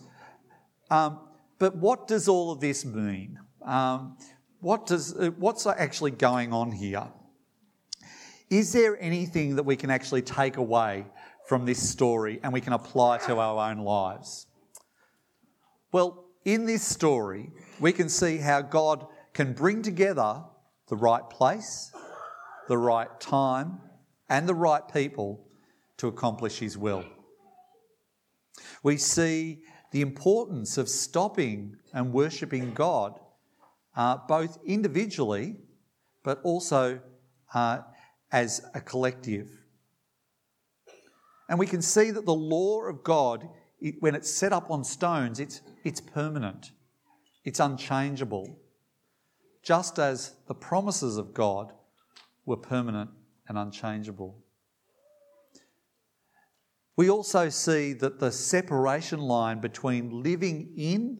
Um, 0.89 1.19
but 1.59 1.75
what 1.75 2.07
does 2.07 2.27
all 2.27 2.51
of 2.51 2.59
this 2.59 2.85
mean? 2.85 3.39
Um, 3.63 4.17
what 4.59 4.85
does, 4.85 5.15
uh, 5.15 5.31
what's 5.37 5.65
actually 5.67 6.11
going 6.11 6.53
on 6.53 6.71
here? 6.71 7.07
Is 8.49 8.71
there 8.71 9.01
anything 9.01 9.55
that 9.55 9.63
we 9.63 9.75
can 9.75 9.89
actually 9.89 10.21
take 10.21 10.57
away 10.57 11.05
from 11.47 11.65
this 11.65 11.89
story 11.89 12.39
and 12.43 12.53
we 12.53 12.61
can 12.61 12.73
apply 12.73 13.17
to 13.19 13.37
our 13.39 13.69
own 13.69 13.79
lives? 13.79 14.47
Well, 15.91 16.25
in 16.45 16.65
this 16.65 16.83
story, 16.83 17.51
we 17.79 17.91
can 17.91 18.09
see 18.09 18.37
how 18.37 18.61
God 18.61 19.07
can 19.33 19.53
bring 19.53 19.81
together 19.81 20.43
the 20.87 20.95
right 20.95 21.29
place, 21.29 21.91
the 22.67 22.77
right 22.77 23.19
time, 23.19 23.81
and 24.29 24.47
the 24.47 24.55
right 24.55 24.81
people 24.93 25.45
to 25.97 26.07
accomplish 26.07 26.59
His 26.59 26.77
will. 26.77 27.03
We 28.83 28.97
see 28.97 29.59
the 29.91 30.01
importance 30.01 30.77
of 30.77 30.89
stopping 30.89 31.77
and 31.93 32.13
worshipping 32.13 32.73
God 32.73 33.19
uh, 33.95 34.17
both 34.27 34.57
individually 34.65 35.55
but 36.23 36.41
also 36.43 36.99
uh, 37.53 37.79
as 38.31 38.61
a 38.75 38.81
collective. 38.81 39.49
And 41.49 41.57
we 41.57 41.65
can 41.65 41.81
see 41.81 42.11
that 42.11 42.25
the 42.25 42.33
law 42.33 42.81
of 42.81 43.03
God, 43.03 43.47
it, 43.79 43.95
when 44.01 44.13
it's 44.13 44.29
set 44.29 44.51
up 44.51 44.69
on 44.69 44.83
stones, 44.83 45.39
it's, 45.39 45.61
it's 45.83 46.01
permanent, 46.01 46.71
it's 47.45 47.59
unchangeable, 47.59 48.59
just 49.63 49.99
as 49.99 50.33
the 50.47 50.53
promises 50.53 51.17
of 51.17 51.33
God 51.33 51.71
were 52.45 52.57
permanent 52.57 53.09
and 53.47 53.57
unchangeable. 53.57 54.43
We 56.97 57.11
also 57.11 57.49
see 57.49 57.93
that 57.93 58.19
the 58.19 58.31
separation 58.31 59.19
line 59.19 59.61
between 59.61 60.23
living 60.23 60.73
in 60.75 61.19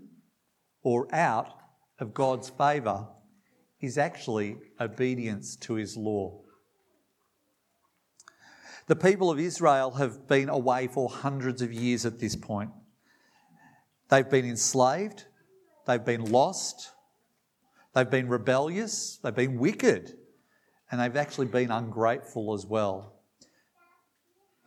or 0.81 1.07
out 1.13 1.53
of 1.99 2.15
God's 2.15 2.49
favour 2.49 3.07
is 3.79 3.99
actually 3.99 4.57
obedience 4.81 5.55
to 5.57 5.75
his 5.75 5.95
law. 5.95 6.41
The 8.87 8.95
people 8.95 9.29
of 9.29 9.39
Israel 9.39 9.91
have 9.91 10.27
been 10.27 10.49
away 10.49 10.87
for 10.87 11.09
hundreds 11.09 11.61
of 11.61 11.71
years 11.71 12.05
at 12.05 12.19
this 12.19 12.35
point. 12.35 12.71
They've 14.09 14.27
been 14.27 14.45
enslaved, 14.45 15.25
they've 15.85 16.03
been 16.03 16.31
lost, 16.31 16.91
they've 17.93 18.09
been 18.09 18.29
rebellious, 18.29 19.19
they've 19.21 19.35
been 19.35 19.59
wicked 19.59 20.13
and 20.89 20.99
they've 21.01 21.17
actually 21.17 21.47
been 21.47 21.69
ungrateful 21.69 22.53
as 22.53 22.65
well. 22.65 23.16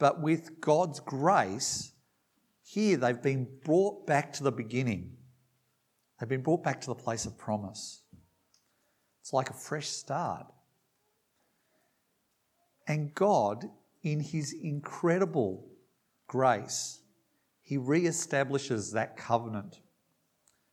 But 0.01 0.23
with 0.23 0.61
God's 0.63 0.99
grace, 0.99 1.93
here 2.65 2.97
they've 2.97 3.23
been 3.23 3.47
brought 3.63 4.07
back 4.07 4.33
to 4.33 4.43
the 4.43 4.51
beginning. 4.51 5.13
They've 6.19 6.29
been 6.29 6.43
brought 6.43 6.65
back 6.65 6.81
to 6.81 6.87
the 6.87 6.95
place 6.95 7.27
of 7.27 7.37
promise. 7.37 8.01
It's 9.21 9.35
like 9.35 9.51
a 9.51 9.55
fresh 9.55 9.89
start. 9.89 10.47
And 12.89 13.15
God, 13.15 13.67
in 14.03 14.21
His 14.21 14.55
incredible 14.55 15.69
grace, 16.27 17.01
He 17.63 17.77
re 17.77 18.07
establishes 18.07 18.93
that 18.93 19.19
covenant 19.19 19.81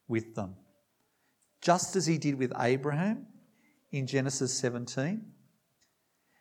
with 0.07 0.36
them. 0.36 0.55
Just 1.61 1.97
as 1.97 2.05
He 2.05 2.17
did 2.17 2.39
with 2.39 2.53
Abraham 2.57 3.28
in 3.91 4.07
Genesis 4.07 4.57
17 4.57 5.34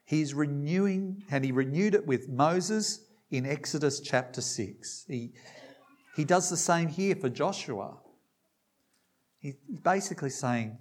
He's 0.07 0.35
renewing, 0.35 1.25
and 1.31 1.45
he 1.45 1.51
renewed 1.51 1.95
it 1.95 2.07
with 2.07 2.29
Moses 2.29 3.05
in 3.31 3.45
Exodus 3.45 3.99
chapter 3.99 4.41
6. 4.41 5.05
He, 5.09 5.33
He 6.15 6.25
does 6.25 6.49
the 6.49 6.57
same 6.57 6.89
here 6.89 7.17
for 7.17 7.29
Joshua. 7.29 7.99
He's 9.41 9.57
basically 9.83 10.31
saying, 10.31 10.79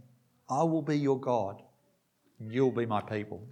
I 0.47 0.63
will 0.63 0.83
be 0.83 0.97
your 0.97 1.19
God, 1.19 1.63
and 2.39 2.51
you'll 2.51 2.71
be 2.71 2.85
my 2.85 3.01
people. 3.01 3.47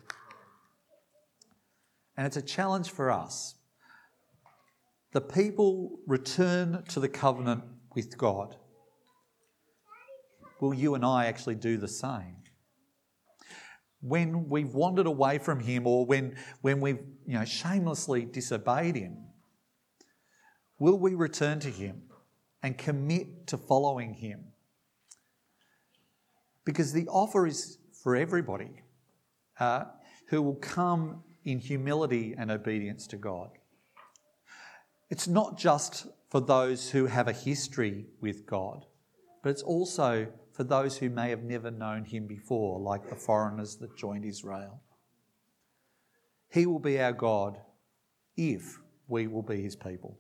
And 2.16 2.28
it's 2.28 2.38
a 2.38 2.42
challenge 2.42 2.92
for 2.92 3.10
us. 3.10 3.56
The 5.12 5.22
people 5.22 6.00
return 6.06 6.84
to 6.90 7.00
the 7.00 7.10
covenant 7.10 7.64
with 7.96 8.16
God. 8.16 8.56
Will 10.60 10.74
you 10.76 10.94
and 10.94 11.04
I 11.04 11.26
actually 11.26 11.56
do 11.56 11.78
the 11.78 11.88
same? 11.88 12.43
When 14.06 14.50
we've 14.50 14.74
wandered 14.74 15.08
away 15.08 15.38
from 15.38 15.62
Him 15.62 15.88
or 15.88 16.06
when, 16.06 16.36
when 16.62 16.82
we've 16.82 17.00
you 17.26 17.40
know, 17.40 17.46
shamelessly 17.46 18.26
disobeyed 18.26 18.96
Him, 18.96 19.18
will 20.78 21.00
we 21.00 21.16
return 21.16 21.60
to 21.62 21.70
Him 21.70 22.04
and 22.62 22.78
commit 22.78 23.48
to 23.48 23.58
following 23.58 24.14
Him? 24.14 24.44
Because 26.66 26.92
the 26.92 27.08
offer 27.08 27.48
is 27.48 27.78
for 28.04 28.16
everybody 28.16 28.82
uh, 29.60 29.86
who 30.28 30.42
will 30.42 30.56
come 30.56 31.24
in 31.46 31.60
humility 31.60 32.36
and 32.38 32.52
obedience 32.52 33.08
to 33.08 33.18
God. 33.18 33.52
It's 35.10 35.28
not 35.28 35.58
just 35.58 36.08
for 36.30 36.42
those 36.42 36.90
who 36.90 37.06
have 37.06 37.28
a 37.28 37.34
history 37.34 38.08
with 38.20 38.46
God, 38.46 38.86
but 39.44 39.50
it's 39.52 39.62
also 39.62 40.28
for 40.54 40.64
those 40.64 40.98
who 40.98 41.10
may 41.10 41.32
have 41.32 41.44
never 41.44 41.72
known 41.72 42.06
Him 42.06 42.28
before, 42.28 42.80
like 42.80 43.10
the 43.10 43.16
foreigners 43.16 43.76
that 43.78 43.98
joined 43.98 44.24
Israel. 44.24 44.82
He 46.50 46.68
will 46.68 46.80
be 46.80 47.02
our 47.02 47.12
God 47.12 47.58
if 48.38 48.80
we 49.08 49.28
will 49.28 49.42
be 49.42 49.62
His 49.62 49.76
people. 49.76 50.20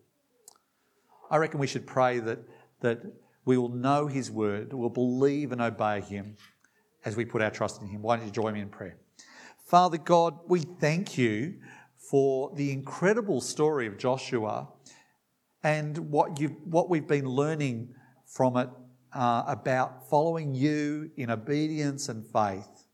I 1.29 1.37
reckon 1.37 1.59
we 1.59 1.67
should 1.67 1.85
pray 1.85 2.19
that, 2.19 2.39
that 2.81 3.01
we 3.45 3.57
will 3.57 3.69
know 3.69 4.07
His 4.07 4.31
word, 4.31 4.73
we'll 4.73 4.89
believe 4.89 5.51
and 5.51 5.61
obey 5.61 6.01
Him 6.01 6.35
as 7.05 7.15
we 7.15 7.25
put 7.25 7.43
our 7.43 7.51
trust 7.51 7.81
in 7.81 7.87
Him. 7.87 8.01
Why 8.01 8.17
don't 8.17 8.25
you 8.25 8.31
join 8.31 8.55
me 8.55 8.61
in 8.61 8.69
prayer? 8.69 8.97
Father 9.65 9.99
God, 9.99 10.39
we 10.47 10.61
thank 10.61 11.17
you 11.17 11.55
for 11.95 12.51
the 12.55 12.71
incredible 12.71 13.39
story 13.39 13.85
of 13.85 13.97
Joshua 13.97 14.67
and 15.63 15.97
what, 16.11 16.39
you 16.39 16.49
what 16.65 16.89
we've 16.89 17.07
been 17.07 17.27
learning 17.27 17.93
from 18.25 18.57
it 18.57 18.69
uh, 19.13 19.43
about 19.47 20.09
following 20.09 20.55
you 20.55 21.11
in 21.17 21.29
obedience 21.29 22.09
and 22.09 22.25
faith. 22.25 22.87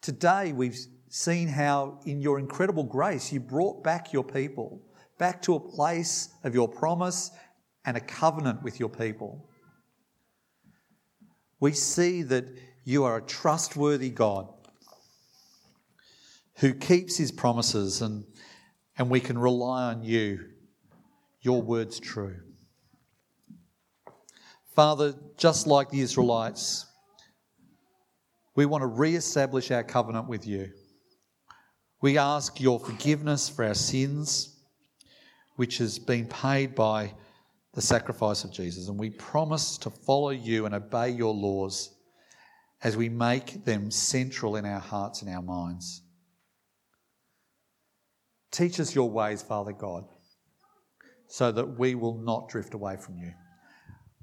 Today, 0.00 0.52
we've 0.52 0.78
seen 1.08 1.48
how, 1.48 2.00
in 2.04 2.20
your 2.20 2.38
incredible 2.38 2.84
grace, 2.84 3.32
you 3.32 3.40
brought 3.40 3.82
back 3.82 4.12
your 4.12 4.24
people, 4.24 4.80
back 5.18 5.42
to 5.42 5.54
a 5.54 5.60
place 5.60 6.30
of 6.44 6.54
your 6.54 6.68
promise 6.68 7.30
and 7.84 7.96
a 7.96 8.00
covenant 8.00 8.62
with 8.62 8.78
your 8.78 8.88
people. 8.88 9.48
We 11.60 11.72
see 11.72 12.22
that 12.22 12.46
you 12.84 13.04
are 13.04 13.16
a 13.16 13.22
trustworthy 13.22 14.10
God 14.10 14.48
who 16.56 16.74
keeps 16.74 17.16
his 17.16 17.30
promises, 17.30 18.02
and, 18.02 18.24
and 18.96 19.08
we 19.08 19.20
can 19.20 19.38
rely 19.38 19.84
on 19.84 20.02
you. 20.02 20.46
Your 21.40 21.62
word's 21.62 22.00
true. 22.00 22.36
Father, 24.78 25.12
just 25.36 25.66
like 25.66 25.90
the 25.90 25.98
Israelites, 25.98 26.86
we 28.54 28.64
want 28.64 28.82
to 28.82 28.86
re 28.86 29.16
establish 29.16 29.72
our 29.72 29.82
covenant 29.82 30.28
with 30.28 30.46
you. 30.46 30.70
We 32.00 32.16
ask 32.16 32.60
your 32.60 32.78
forgiveness 32.78 33.48
for 33.48 33.64
our 33.64 33.74
sins, 33.74 34.56
which 35.56 35.78
has 35.78 35.98
been 35.98 36.28
paid 36.28 36.76
by 36.76 37.12
the 37.74 37.82
sacrifice 37.82 38.44
of 38.44 38.52
Jesus. 38.52 38.86
And 38.86 38.96
we 38.96 39.10
promise 39.10 39.78
to 39.78 39.90
follow 39.90 40.30
you 40.30 40.64
and 40.64 40.76
obey 40.76 41.10
your 41.10 41.34
laws 41.34 41.92
as 42.84 42.96
we 42.96 43.08
make 43.08 43.64
them 43.64 43.90
central 43.90 44.54
in 44.54 44.64
our 44.64 44.78
hearts 44.78 45.22
and 45.22 45.34
our 45.34 45.42
minds. 45.42 46.02
Teach 48.52 48.78
us 48.78 48.94
your 48.94 49.10
ways, 49.10 49.42
Father 49.42 49.72
God, 49.72 50.04
so 51.26 51.50
that 51.50 51.66
we 51.80 51.96
will 51.96 52.18
not 52.18 52.48
drift 52.48 52.74
away 52.74 52.96
from 52.96 53.18
you. 53.18 53.32